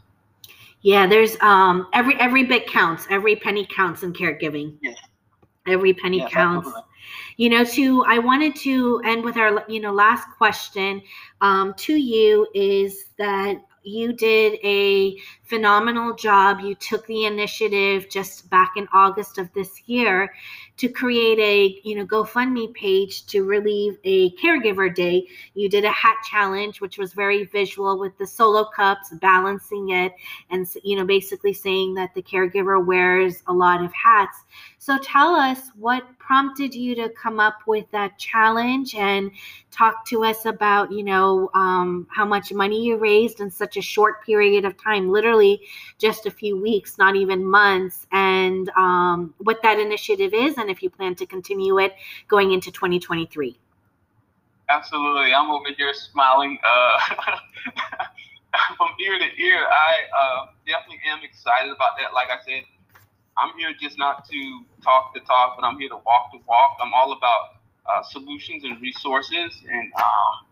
Yeah, 0.83 1.07
there's 1.07 1.37
um 1.41 1.89
every 1.93 2.19
every 2.21 2.45
bit 2.45 2.67
counts. 2.67 3.07
Every 3.09 3.37
penny 3.37 3.67
counts 3.67 4.03
in 4.03 4.13
caregiving. 4.13 4.77
Yes. 4.83 4.99
Every 5.67 5.95
penny 5.95 6.19
yes, 6.19 6.33
counts. 6.33 6.67
Absolutely. 6.67 6.91
You 7.37 7.51
know, 7.51 7.65
to 7.65 8.05
I 8.05 8.19
wanted 8.19 8.57
to 8.57 9.01
end 9.05 9.25
with 9.25 9.37
our 9.37 9.65
you 9.69 9.81
know 9.81 9.93
last 9.93 10.27
question 10.37 11.03
um 11.41 11.75
to 11.79 11.95
you 11.95 12.47
is 12.55 13.07
that 13.19 13.57
you 13.85 14.13
did 14.13 14.59
a 14.65 15.17
phenomenal 15.53 16.15
job. 16.15 16.61
You 16.61 16.75
took 16.75 17.07
the 17.07 17.27
initiative 17.27 18.09
just 18.09 18.49
back 18.49 18.73
in 18.77 18.89
August 18.95 19.37
of 19.37 19.53
this 19.53 19.83
year 19.85 20.33
to 20.79 20.89
create 20.89 21.39
a, 21.39 21.79
you 21.85 21.95
know, 21.95 22.07
GoFundMe 22.07 22.73
page 22.73 23.27
to 23.27 23.45
relieve 23.45 23.99
a 24.05 24.31
caregiver 24.37 24.93
day. 24.93 25.27
You 25.53 25.69
did 25.69 25.85
a 25.85 25.91
hat 25.91 26.17
challenge, 26.31 26.81
which 26.81 26.97
was 26.97 27.13
very 27.13 27.45
visual 27.45 27.99
with 27.99 28.17
the 28.17 28.27
solo 28.27 28.65
cups, 28.65 29.11
balancing 29.21 29.91
it, 29.91 30.15
and, 30.51 30.67
you 30.83 30.97
know, 30.97 31.05
basically 31.05 31.53
saying 31.53 31.93
that 31.95 32.15
the 32.15 32.23
caregiver 32.23 32.85
wears 32.85 33.43
a 33.47 33.53
lot 33.53 33.85
of 33.85 33.93
hats. 33.93 34.39
So 34.79 34.97
tell 34.99 35.35
us 35.35 35.71
what 35.77 36.19
prompted 36.19 36.75
you 36.75 36.95
to 36.95 37.11
come 37.11 37.39
up 37.39 37.59
with 37.67 37.91
that 37.91 38.19
challenge 38.19 38.95
and 38.95 39.31
talk 39.71 40.07
to 40.07 40.25
us 40.25 40.47
about, 40.47 40.91
you 40.91 41.05
know, 41.05 41.51
um, 41.55 42.07
how 42.11 42.25
much 42.25 42.53
money 42.53 42.83
you 42.83 42.97
raised 42.97 43.41
in 43.41 43.51
such 43.51 43.77
a 43.77 43.83
short 43.83 44.25
period 44.25 44.65
of 44.65 44.83
time, 44.83 45.11
literally 45.11 45.42
just 45.99 46.27
a 46.27 46.31
few 46.31 46.61
weeks, 46.61 46.99
not 46.99 47.17
even 47.17 47.45
months, 47.45 48.07
and 48.13 48.69
um, 48.71 49.35
what 49.39 49.63
that 49.63 49.79
initiative 49.79 50.33
is 50.35 50.57
and 50.59 50.71
if 50.71 50.83
you 50.83 50.91
plan 50.91 51.15
to 51.17 51.27
continue 51.27 51.79
it 51.79 51.95
going 52.29 52.53
into 52.53 52.71
2023. 52.71 53.59
Absolutely. 54.69 55.35
I'm 55.35 55.51
over 55.51 55.69
here 55.77 55.93
smiling 55.93 56.59
uh, 56.65 56.99
from 58.77 58.89
ear 59.01 59.19
to 59.19 59.43
ear. 59.43 59.61
I 59.69 59.93
uh, 60.19 60.47
definitely 60.67 61.01
am 61.07 61.21
excited 61.23 61.71
about 61.71 61.93
that. 62.01 62.15
Like 62.15 62.29
I 62.31 62.39
said, 62.47 62.63
I'm 63.37 63.57
here 63.59 63.73
just 63.81 63.99
not 63.99 64.25
to 64.29 64.65
talk 64.83 65.13
the 65.15 65.21
talk, 65.21 65.57
but 65.59 65.67
I'm 65.67 65.79
here 65.79 65.89
to 65.89 66.01
walk 66.07 66.33
the 66.33 66.41
walk. 66.47 66.79
I'm 66.81 66.93
all 66.95 67.13
about 67.13 67.61
uh, 67.85 68.03
solutions 68.03 68.65
and 68.65 68.81
resources 68.81 69.53
and, 69.69 69.93
um, 69.97 70.47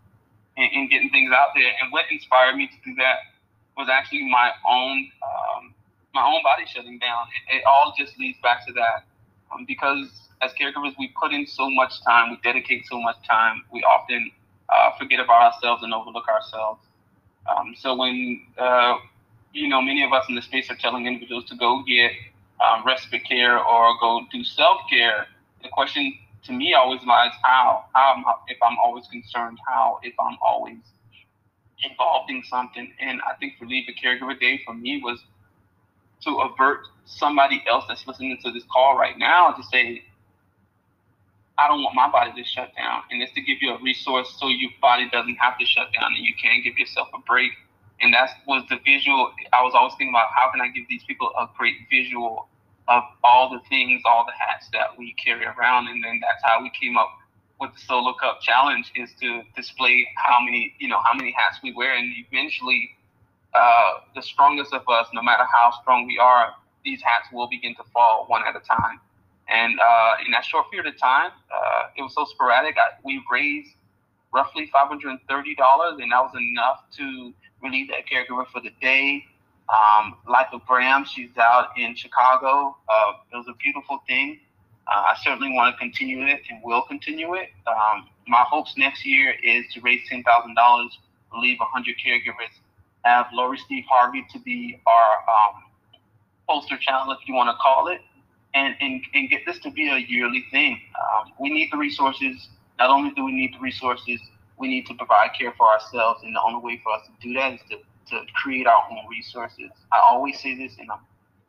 and, 0.57 0.69
and 0.75 0.91
getting 0.91 1.11
things 1.11 1.31
out 1.33 1.49
there. 1.55 1.73
And 1.81 1.93
what 1.93 2.05
inspired 2.11 2.57
me 2.57 2.67
to 2.67 2.77
do 2.85 2.95
that 2.97 3.30
was 3.77 3.89
actually 3.91 4.29
my 4.31 4.51
own 4.69 5.11
um, 5.23 5.75
my 6.15 6.27
own 6.27 6.43
body 6.43 6.65
shutting 6.67 6.99
down. 6.99 7.27
It, 7.49 7.57
it, 7.57 7.63
all 7.65 7.95
just 7.97 8.19
leads 8.19 8.39
back 8.43 8.67
to 8.67 8.73
that 8.75 9.05
um, 9.53 9.65
because 9.67 10.09
as 10.43 10.51
caregivers 10.53 10.95
we 10.99 11.13
put 11.21 11.33
in 11.33 11.47
so 11.47 11.71
much 11.71 12.03
time, 12.05 12.31
we 12.31 12.39
dedicate 12.43 12.87
so 12.87 13.01
much 13.01 13.17
time. 13.27 13.63
We 13.73 13.83
often 13.83 14.31
uh, 14.69 14.91
forget 14.99 15.21
about 15.21 15.53
ourselves 15.53 15.83
and 15.83 15.95
overlook 15.95 16.29
ourselves. 16.29 16.81
Um, 17.49 17.75
so 17.79 17.97
when 17.97 18.47
uh, 18.59 18.97
you 19.53 19.69
know 19.69 19.81
many 19.81 20.05
of 20.05 20.13
us 20.13 20.27
in 20.29 20.35
the 20.35 20.43
space 20.43 20.71
are 20.71 20.77
telling 20.77 21.07
individuals 21.07 21.45
to 21.47 21.57
go 21.57 21.83
get 21.87 22.13
um, 22.61 22.85
respite 22.85 23.25
care 23.25 23.59
or 23.59 23.99
go 24.01 24.23
do 24.33 24.45
self 24.45 24.81
care, 24.91 25.27
the 25.63 25.69
question 25.69 26.15
to 26.45 26.53
me 26.53 26.75
always 26.75 27.01
lies 27.05 27.33
how. 27.43 27.85
How 27.95 28.23
I, 28.27 28.35
if 28.49 28.59
I'm 28.63 28.77
always 28.83 29.07
concerned? 29.09 29.59
How 29.67 30.01
if 30.03 30.15
I'm 30.19 30.37
always 30.43 30.79
involved 31.89 32.31
in 32.31 32.43
something? 32.45 32.93
And 33.01 33.21
I 33.23 33.37
think 33.39 33.55
for 33.59 33.67
Leave 33.67 33.89
a 33.89 33.93
Caregiver 33.93 34.39
Day 34.39 34.61
for 34.65 34.75
me 34.75 35.01
was 35.03 35.23
to 36.25 36.31
avert 36.41 36.87
somebody 37.05 37.63
else 37.69 37.85
that's 37.89 38.07
listening 38.07 38.39
to 38.45 38.53
this 38.53 38.65
call 38.73 38.97
right 38.97 39.19
now 39.19 39.53
to 39.53 39.63
say, 39.65 40.05
I 41.59 41.69
don't 41.69 41.83
want 41.83 41.95
my 41.95 42.11
body 42.11 42.33
to 42.43 42.49
shut 42.49 42.75
down. 42.77 43.03
And 43.11 43.23
it's 43.23 43.33
to 43.35 43.41
give 43.43 43.59
you 43.61 43.75
a 43.75 43.83
resource 43.83 44.35
so 44.39 44.49
your 44.49 44.71
body 44.81 45.09
doesn't 45.11 45.37
have 45.37 45.59
to 45.59 45.67
shut 45.67 45.93
down 45.93 46.13
and 46.17 46.25
you 46.25 46.35
can 46.41 46.63
give 46.63 46.79
yourself 46.79 47.09
a 47.15 47.19
break. 47.27 47.53
And 48.01 48.15
that 48.15 48.31
was 48.47 48.65
the 48.71 48.79
visual. 48.85 49.33
I 49.53 49.63
was 49.63 49.73
always 49.75 49.93
thinking 49.99 50.15
about 50.15 50.31
how 50.35 50.51
can 50.51 50.61
I 50.61 50.69
give 50.69 50.85
these 50.89 51.05
people 51.05 51.31
a 51.39 51.49
great 51.59 51.77
visual 51.91 52.49
of 52.89 53.05
all 53.23 53.51
the 53.51 53.61
things, 53.69 54.03
all 54.05 54.25
the 54.25 54.33
hats 54.33 54.69
that 54.73 54.99
we 54.99 55.15
carry 55.15 55.45
around, 55.45 55.89
and 55.89 56.03
then 56.03 56.19
that's 56.21 56.43
how 56.43 56.63
we 56.63 56.71
came 56.71 56.97
up 56.97 57.09
with 57.61 57.73
the 57.75 57.81
solo 57.81 58.15
cup 58.15 58.41
challenge 58.41 58.91
is 58.95 59.11
to 59.21 59.43
display 59.55 60.07
how 60.17 60.41
many 60.41 60.75
you 60.79 60.89
know 60.89 61.01
how 61.05 61.15
many 61.15 61.33
hats 61.33 61.59
we 61.63 61.73
wear, 61.73 61.95
and 61.97 62.11
eventually, 62.29 62.91
uh, 63.55 63.93
the 64.15 64.23
strongest 64.23 64.73
of 64.73 64.83
us, 64.89 65.07
no 65.13 65.23
matter 65.23 65.45
how 65.53 65.73
strong 65.81 66.07
we 66.07 66.19
are, 66.19 66.55
these 66.85 67.03
hats 67.03 67.29
will 67.33 67.49
begin 67.49 67.75
to 67.77 67.85
fall 67.93 68.25
one 68.29 68.43
at 68.47 68.57
a 68.57 68.61
time. 68.61 69.01
And 69.49 69.79
uh, 69.81 70.15
in 70.25 70.31
that 70.33 70.45
short 70.45 70.71
period 70.71 70.93
of 70.93 70.99
time, 70.99 71.33
uh, 71.53 71.89
it 71.97 72.03
was 72.03 72.15
so 72.15 72.25
sporadic. 72.25 72.77
I, 72.79 72.97
we 73.05 73.23
raised 73.31 73.75
roughly 74.33 74.71
$530, 74.73 75.11
and 75.19 76.13
that 76.13 76.21
was 76.21 76.33
enough 76.39 76.85
to 76.97 77.33
relieve 77.63 77.89
that 77.89 78.07
caregiver 78.07 78.47
for 78.47 78.61
the 78.61 78.71
day. 78.81 79.25
Um, 79.69 80.17
Life 80.29 80.49
of 80.53 80.67
Bram, 80.67 81.05
she's 81.05 81.31
out 81.37 81.69
in 81.77 81.95
Chicago. 81.95 82.77
Uh, 82.89 83.13
it 83.33 83.37
was 83.37 83.47
a 83.49 83.55
beautiful 83.55 84.03
thing. 84.07 84.41
Uh, 84.91 85.05
I 85.07 85.17
certainly 85.23 85.53
want 85.53 85.75
to 85.75 85.79
continue 85.79 86.27
it 86.27 86.41
and 86.51 86.61
will 86.65 86.83
continue 86.83 87.35
it. 87.35 87.51
Um, 87.67 88.09
my 88.27 88.45
hopes 88.49 88.75
next 88.77 89.07
year 89.07 89.35
is 89.43 89.65
to 89.75 89.81
raise 89.81 90.01
$10,000, 90.11 90.25
relieve 91.33 91.59
100 91.61 91.95
caregivers, 92.05 92.51
have 93.05 93.27
Lori 93.33 93.59
Steve 93.59 93.85
Harvey 93.89 94.27
to 94.33 94.39
be 94.41 94.81
our 94.87 95.13
um, 95.29 95.63
poster 96.49 96.77
child, 96.77 97.17
if 97.21 97.29
you 97.29 97.35
want 97.35 97.49
to 97.49 97.57
call 97.63 97.87
it, 97.87 98.01
and, 98.55 98.75
and, 98.81 99.01
and 99.15 99.31
get 99.31 99.43
this 99.47 99.61
to 99.61 99.71
be 99.71 99.89
a 99.89 99.99
yearly 99.99 100.45
thing. 100.51 100.81
Um, 101.01 101.33
we 101.39 101.51
need 101.51 101.71
the 101.71 101.79
resources. 101.79 102.49
Not 102.79 102.91
only 102.91 103.13
do 103.13 103.25
we 103.25 103.33
need 103.33 103.55
the 103.55 103.61
resources, 103.61 104.21
we 104.59 104.69
need 104.69 104.87
to 104.87 104.95
provide 104.95 105.31
care 105.39 105.55
for 105.57 105.69
ourselves. 105.69 106.23
And 106.25 106.35
the 106.35 106.41
only 106.43 106.61
way 106.65 106.81
for 106.83 106.93
us 106.93 107.03
to 107.07 107.13
do 107.27 107.33
that 107.35 107.55
is 107.55 107.61
to, 107.71 107.77
to 108.11 108.27
create 108.35 108.67
our 108.67 108.83
own 108.91 109.09
resources. 109.09 109.71
I 109.93 109.99
always 109.99 110.41
say 110.41 110.57
this, 110.57 110.79
and 110.81 110.91
I'm, 110.91 110.99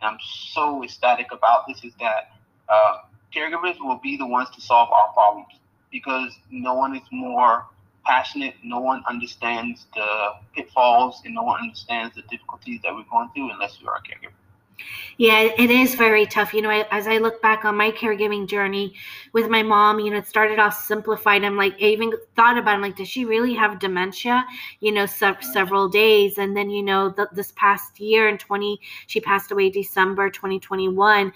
and 0.02 0.12
I'm 0.12 0.18
so 0.54 0.84
ecstatic 0.84 1.28
about 1.32 1.66
this, 1.68 1.84
is 1.84 1.94
that 2.00 2.32
uh, 2.70 2.98
caregivers 3.36 3.80
will 3.80 4.00
be 4.02 4.18
the 4.18 4.28
ones 4.28 4.50
to 4.56 4.62
solve 4.62 4.90
our 4.92 5.12
problems 5.14 5.60
because 5.92 6.32
no 6.50 6.74
one 6.74 6.96
is 6.96 7.04
more 7.12 7.66
passionate. 8.06 8.56
No 8.64 8.80
one 8.80 9.04
understands 9.08 9.86
the 9.96 10.34
pitfalls 10.56 11.22
and 11.26 11.34
no 11.36 11.44
one 11.44 11.62
understands 11.62 12.16
the 12.16 12.24
difficulties 12.24 12.82
that 12.84 12.94
we're 12.94 13.04
going 13.12 13.30
through 13.36 13.52
unless 13.52 13.80
you 13.82 13.88
are 13.88 13.96
a 13.96 14.00
caregiver. 14.00 14.34
Yeah, 15.18 15.42
it 15.42 15.70
is 15.70 15.96
very 15.96 16.26
tough. 16.26 16.54
You 16.54 16.62
know, 16.62 16.70
as 16.70 17.08
I 17.08 17.18
look 17.18 17.42
back 17.42 17.66
on 17.66 17.76
my 17.78 17.92
caregiving 17.92 18.48
journey 18.48 18.96
with 19.34 19.50
my 19.50 19.62
mom, 19.62 20.00
you 20.00 20.10
know, 20.10 20.18
it 20.18 20.28
started 20.28 20.58
off 20.58 20.74
simplified. 20.74 21.44
I'm 21.44 21.58
like, 21.58 21.76
I 21.76 21.86
even 21.86 22.12
thought 22.36 22.58
about, 22.58 22.72
it, 22.72 22.76
I'm 22.76 22.82
like, 22.82 22.96
does 22.96 23.08
she 23.08 23.26
really 23.26 23.54
have 23.54 23.80
dementia? 23.80 24.44
You 24.80 24.92
know, 24.92 25.06
se- 25.06 25.26
mm-hmm. 25.28 25.52
several 25.52 25.90
days. 25.90 26.38
And 26.38 26.58
then, 26.58 26.70
you 26.70 26.82
know, 26.82 27.10
the, 27.10 27.30
this 27.34 27.54
past 27.56 28.00
year 28.00 28.28
in 28.28 28.38
20, 28.38 28.80
she 29.08 29.20
passed 29.20 29.52
away 29.52 29.70
December 29.70 30.30
2021. 30.30 31.32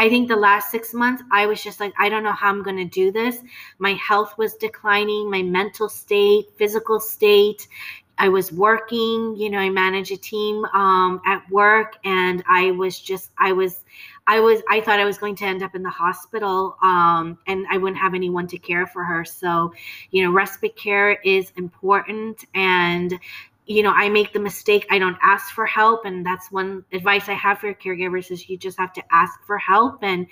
I 0.00 0.08
think 0.08 0.28
the 0.28 0.36
last 0.36 0.70
six 0.70 0.94
months, 0.94 1.22
I 1.30 1.44
was 1.44 1.62
just 1.62 1.78
like, 1.78 1.92
I 1.98 2.08
don't 2.08 2.22
know 2.22 2.32
how 2.32 2.48
I'm 2.48 2.62
going 2.62 2.78
to 2.78 2.86
do 2.86 3.12
this. 3.12 3.36
My 3.78 3.92
health 3.92 4.32
was 4.38 4.54
declining, 4.54 5.30
my 5.30 5.42
mental 5.42 5.90
state, 5.90 6.46
physical 6.56 6.98
state. 7.00 7.68
I 8.16 8.30
was 8.30 8.50
working, 8.50 9.36
you 9.36 9.50
know, 9.50 9.58
I 9.58 9.68
manage 9.68 10.10
a 10.10 10.16
team 10.16 10.64
um, 10.72 11.20
at 11.26 11.42
work, 11.50 11.98
and 12.02 12.42
I 12.48 12.70
was 12.70 12.98
just, 12.98 13.30
I 13.38 13.52
was, 13.52 13.80
I 14.26 14.40
was, 14.40 14.62
I 14.70 14.80
thought 14.80 15.00
I 15.00 15.04
was 15.04 15.18
going 15.18 15.36
to 15.36 15.44
end 15.44 15.62
up 15.62 15.74
in 15.74 15.82
the 15.82 15.90
hospital, 15.90 16.78
um, 16.82 17.36
and 17.46 17.66
I 17.70 17.76
wouldn't 17.76 18.00
have 18.00 18.14
anyone 18.14 18.46
to 18.46 18.58
care 18.58 18.86
for 18.86 19.04
her. 19.04 19.22
So, 19.22 19.74
you 20.12 20.24
know, 20.24 20.30
respite 20.30 20.76
care 20.76 21.20
is 21.24 21.52
important, 21.58 22.42
and 22.54 23.18
you 23.66 23.82
know, 23.82 23.92
I 23.92 24.08
make 24.08 24.32
the 24.32 24.40
mistake, 24.40 24.86
I 24.90 24.98
don't 24.98 25.16
ask 25.22 25.54
for 25.54 25.66
help. 25.66 26.04
And 26.04 26.24
that's 26.24 26.50
one 26.50 26.84
advice 26.92 27.28
I 27.28 27.34
have 27.34 27.58
for 27.58 27.72
caregivers 27.74 28.30
is 28.30 28.48
you 28.48 28.58
just 28.58 28.78
have 28.78 28.92
to 28.94 29.02
ask 29.12 29.44
for 29.44 29.58
help. 29.58 30.02
And 30.02 30.26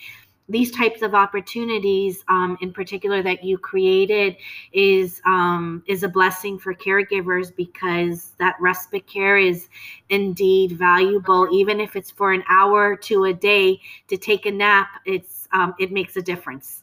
these 0.49 0.71
types 0.71 1.03
of 1.03 1.15
opportunities 1.15 2.25
um, 2.29 2.57
in 2.61 2.73
particular 2.73 3.23
that 3.23 3.45
you 3.45 3.59
created 3.59 4.37
is 4.73 5.21
um, 5.27 5.83
is 5.87 6.03
a 6.03 6.09
blessing 6.09 6.59
for 6.59 6.75
caregivers 6.75 7.55
because 7.55 8.33
that 8.39 8.57
respite 8.61 9.07
care 9.07 9.37
is 9.37 9.69
indeed 10.09 10.73
valuable 10.73 11.49
even 11.53 11.81
if 11.81 11.97
it's 11.97 12.11
for 12.11 12.33
an 12.33 12.43
hour 12.49 12.97
to 12.97 13.25
a 13.25 13.33
day 13.33 13.79
to 14.09 14.17
take 14.17 14.47
a 14.47 14.51
nap 14.51 14.89
it's 15.05 15.49
um, 15.53 15.75
it 15.79 15.93
makes 15.93 16.17
a 16.17 16.23
difference 16.23 16.83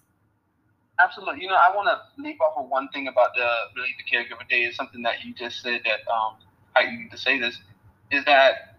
Absolutely. 0.99 1.43
You 1.43 1.49
know, 1.49 1.55
I 1.55 1.75
want 1.75 1.87
to 1.89 2.21
leave 2.21 2.39
off 2.39 2.53
of 2.57 2.69
one 2.69 2.87
thing 2.89 3.07
about 3.07 3.33
the 3.35 3.47
really 3.75 3.89
the 3.97 4.17
caregiver 4.17 4.47
day 4.49 4.61
is 4.61 4.75
something 4.75 5.01
that 5.01 5.23
you 5.23 5.33
just 5.33 5.61
said 5.61 5.81
that 5.83 6.09
um, 6.11 6.35
me 6.83 7.09
to 7.09 7.17
say 7.17 7.39
this 7.39 7.59
is 8.11 8.23
that 8.25 8.77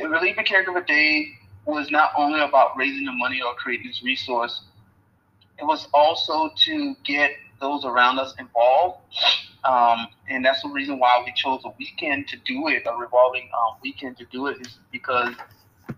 Relieve 0.00 0.36
the 0.36 0.42
Caregiver 0.42 0.86
Day 0.86 1.32
was 1.66 1.90
not 1.90 2.12
only 2.16 2.40
about 2.40 2.76
raising 2.76 3.04
the 3.04 3.12
money 3.12 3.40
or 3.42 3.54
creating 3.54 3.88
this 3.88 4.02
resource, 4.02 4.62
it 5.58 5.64
was 5.64 5.88
also 5.92 6.50
to 6.56 6.94
get 7.04 7.32
those 7.60 7.84
around 7.84 8.18
us 8.18 8.34
involved. 8.38 8.98
Um, 9.64 10.08
and 10.28 10.44
that's 10.44 10.62
the 10.62 10.68
reason 10.68 10.98
why 10.98 11.22
we 11.24 11.32
chose 11.36 11.62
a 11.64 11.72
weekend 11.78 12.26
to 12.28 12.36
do 12.44 12.68
it, 12.68 12.82
a 12.86 12.92
revolving 12.96 13.48
um, 13.54 13.76
weekend 13.82 14.16
to 14.18 14.24
do 14.26 14.48
it, 14.48 14.60
is 14.60 14.78
because, 14.90 15.34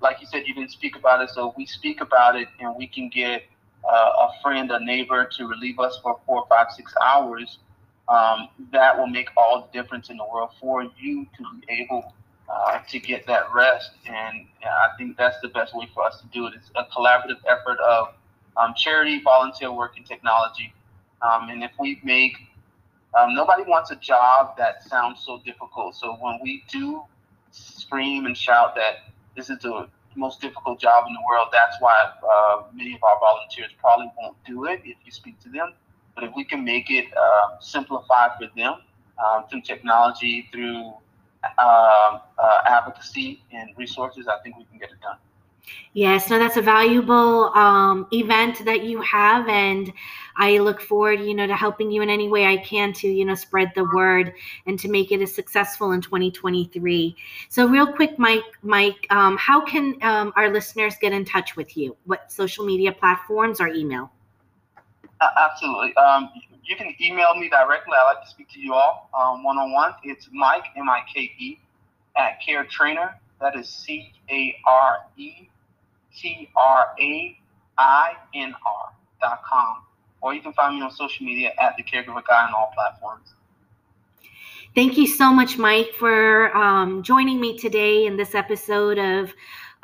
like 0.00 0.20
you 0.20 0.26
said, 0.26 0.42
you 0.46 0.54
didn't 0.54 0.70
speak 0.70 0.96
about 0.96 1.22
it. 1.22 1.30
So 1.30 1.54
we 1.56 1.64
speak 1.64 2.00
about 2.00 2.36
it 2.36 2.48
and 2.60 2.74
we 2.76 2.86
can 2.86 3.08
get 3.08 3.42
a 3.92 4.28
friend, 4.42 4.70
a 4.70 4.84
neighbor 4.84 5.28
to 5.36 5.46
relieve 5.46 5.78
us 5.78 5.98
for 6.02 6.20
four, 6.26 6.46
five, 6.48 6.68
six 6.76 6.92
hours, 7.02 7.58
um, 8.08 8.48
that 8.72 8.96
will 8.96 9.06
make 9.06 9.28
all 9.36 9.62
the 9.62 9.82
difference 9.82 10.10
in 10.10 10.16
the 10.16 10.24
world 10.24 10.50
for 10.60 10.82
you 10.98 11.26
to 11.36 11.44
be 11.60 11.72
able 11.72 12.12
uh, 12.52 12.78
to 12.88 12.98
get 12.98 13.26
that 13.26 13.52
rest. 13.54 13.92
And 14.06 14.46
I 14.64 14.88
think 14.98 15.16
that's 15.16 15.40
the 15.40 15.48
best 15.48 15.74
way 15.74 15.88
for 15.94 16.04
us 16.04 16.20
to 16.20 16.26
do 16.28 16.46
it. 16.46 16.54
It's 16.54 16.70
a 16.76 16.84
collaborative 16.84 17.40
effort 17.48 17.78
of 17.80 18.14
um, 18.56 18.74
charity, 18.76 19.20
volunteer 19.22 19.72
work, 19.72 19.96
and 19.96 20.06
technology. 20.06 20.72
Um, 21.22 21.48
and 21.48 21.64
if 21.64 21.72
we 21.78 22.00
make 22.04 22.36
um, 23.18 23.34
nobody 23.34 23.62
wants 23.62 23.90
a 23.90 23.96
job 23.96 24.56
that 24.56 24.82
sounds 24.82 25.22
so 25.24 25.40
difficult. 25.44 25.94
So 25.94 26.16
when 26.20 26.40
we 26.42 26.64
do 26.68 27.02
scream 27.52 28.26
and 28.26 28.36
shout 28.36 28.74
that 28.74 29.10
this 29.36 29.50
is 29.50 29.58
the 29.60 29.88
most 30.16 30.40
difficult 30.40 30.80
job 30.80 31.04
in 31.06 31.14
the 31.14 31.20
world. 31.28 31.48
That's 31.52 31.76
why 31.80 31.94
uh, 31.94 32.62
many 32.72 32.94
of 32.94 33.02
our 33.02 33.18
volunteers 33.18 33.70
probably 33.78 34.10
won't 34.18 34.36
do 34.44 34.64
it 34.66 34.80
if 34.84 34.96
you 35.04 35.12
speak 35.12 35.40
to 35.40 35.48
them. 35.48 35.74
But 36.14 36.24
if 36.24 36.32
we 36.36 36.44
can 36.44 36.64
make 36.64 36.90
it 36.90 37.06
uh, 37.16 37.60
simplified 37.60 38.32
for 38.38 38.48
them 38.56 38.74
um, 39.24 39.44
through 39.50 39.62
technology, 39.62 40.48
through 40.52 40.94
uh, 41.58 42.18
uh, 42.38 42.58
advocacy 42.66 43.42
and 43.52 43.70
resources, 43.76 44.28
I 44.28 44.38
think 44.42 44.56
we 44.56 44.64
can 44.64 44.78
get 44.78 44.90
it 44.90 45.00
done. 45.00 45.16
Yes, 45.92 46.28
no, 46.28 46.38
that's 46.40 46.56
a 46.56 46.62
valuable 46.62 47.54
um, 47.54 48.08
event 48.12 48.64
that 48.64 48.82
you 48.82 49.00
have, 49.02 49.48
and 49.48 49.92
I 50.36 50.58
look 50.58 50.80
forward, 50.80 51.20
you 51.20 51.34
know, 51.34 51.46
to 51.46 51.54
helping 51.54 51.90
you 51.90 52.02
in 52.02 52.10
any 52.10 52.28
way 52.28 52.46
I 52.46 52.56
can 52.56 52.92
to, 52.94 53.06
you 53.06 53.24
know, 53.24 53.36
spread 53.36 53.70
the 53.76 53.84
word 53.94 54.32
and 54.66 54.76
to 54.80 54.88
make 54.88 55.12
it 55.12 55.22
as 55.22 55.32
successful 55.32 55.92
in 55.92 56.00
2023. 56.00 57.14
So, 57.48 57.68
real 57.68 57.86
quick, 57.86 58.18
Mike, 58.18 58.42
Mike, 58.62 59.06
um, 59.10 59.36
how 59.36 59.64
can 59.64 59.96
um, 60.02 60.32
our 60.34 60.52
listeners 60.52 60.96
get 61.00 61.12
in 61.12 61.24
touch 61.24 61.54
with 61.54 61.76
you? 61.76 61.96
What 62.06 62.30
social 62.32 62.64
media 62.64 62.90
platforms 62.90 63.60
or 63.60 63.68
email? 63.68 64.10
Uh, 65.20 65.28
absolutely. 65.36 65.94
Um, 65.96 66.28
you 66.64 66.74
can 66.76 66.92
email 67.00 67.36
me 67.36 67.48
directly. 67.48 67.94
I 68.00 68.04
like 68.04 68.24
to 68.24 68.28
speak 68.28 68.50
to 68.50 68.60
you 68.60 68.74
all 68.74 69.08
one 69.12 69.58
on 69.58 69.70
one. 69.70 69.92
It's 70.02 70.28
Mike 70.32 70.64
M 70.76 70.88
I 70.88 71.02
K 71.12 71.30
E 71.38 71.58
at 72.16 72.40
CareTrainr. 72.46 73.14
That 73.40 73.54
is 73.56 73.68
C 73.68 74.12
A 74.30 74.56
R 74.66 74.98
E 75.16 75.48
T 76.16 76.48
R 76.56 76.88
A 77.00 77.38
I 77.78 78.12
N 78.34 78.54
R 78.66 78.94
dot 79.20 79.42
com. 79.44 79.84
Or 80.20 80.34
you 80.34 80.40
can 80.40 80.52
find 80.54 80.76
me 80.76 80.82
on 80.82 80.90
social 80.90 81.26
media 81.26 81.52
at 81.60 81.76
the 81.76 81.82
Caregiver 81.82 82.24
Guy 82.26 82.46
on 82.46 82.54
all 82.54 82.72
platforms. 82.74 83.34
Thank 84.74 84.96
you 84.96 85.06
so 85.06 85.32
much, 85.32 85.56
Mike, 85.58 85.92
for 85.98 86.56
um, 86.56 87.02
joining 87.02 87.40
me 87.40 87.56
today 87.56 88.06
in 88.06 88.16
this 88.16 88.34
episode 88.34 88.98
of 88.98 89.32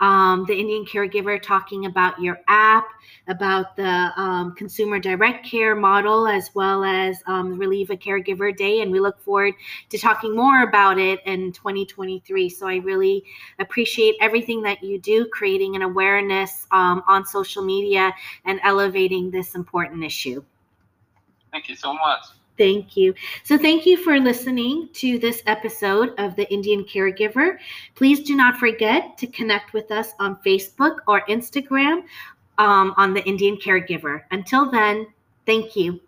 um, 0.00 0.44
the 0.46 0.54
Indian 0.54 0.84
Caregiver 0.84 1.40
talking 1.40 1.86
about 1.86 2.20
your 2.20 2.40
app, 2.48 2.88
about 3.28 3.76
the 3.76 4.12
um, 4.16 4.54
consumer 4.54 4.98
direct 4.98 5.46
care 5.46 5.74
model, 5.74 6.26
as 6.26 6.50
well 6.54 6.84
as 6.84 7.22
um, 7.26 7.58
Relieve 7.58 7.90
a 7.90 7.96
Caregiver 7.96 8.56
Day. 8.56 8.80
And 8.80 8.90
we 8.90 8.98
look 9.00 9.20
forward 9.20 9.54
to 9.90 9.98
talking 9.98 10.34
more 10.34 10.62
about 10.62 10.98
it 10.98 11.20
in 11.26 11.52
2023. 11.52 12.48
So 12.48 12.66
I 12.66 12.76
really 12.76 13.24
appreciate 13.58 14.16
everything 14.20 14.62
that 14.62 14.82
you 14.82 14.98
do, 14.98 15.26
creating 15.26 15.76
an 15.76 15.82
awareness 15.82 16.66
um, 16.72 17.02
on 17.06 17.26
social 17.26 17.64
media 17.64 18.12
and 18.46 18.58
elevating 18.64 19.30
this 19.30 19.54
important 19.54 20.02
issue. 20.02 20.42
Thank 21.52 21.68
you 21.68 21.76
so 21.76 21.92
much. 21.92 22.20
Thank 22.60 22.94
you. 22.94 23.14
So, 23.42 23.56
thank 23.56 23.86
you 23.86 23.96
for 23.96 24.20
listening 24.20 24.90
to 24.92 25.18
this 25.18 25.42
episode 25.46 26.12
of 26.18 26.36
The 26.36 26.46
Indian 26.52 26.84
Caregiver. 26.84 27.56
Please 27.94 28.20
do 28.20 28.36
not 28.36 28.58
forget 28.58 29.16
to 29.16 29.26
connect 29.26 29.72
with 29.72 29.90
us 29.90 30.12
on 30.18 30.36
Facebook 30.44 30.96
or 31.08 31.22
Instagram 31.22 32.02
um, 32.58 32.92
on 32.98 33.14
The 33.14 33.24
Indian 33.24 33.56
Caregiver. 33.56 34.24
Until 34.30 34.70
then, 34.70 35.06
thank 35.46 35.74
you. 35.74 36.00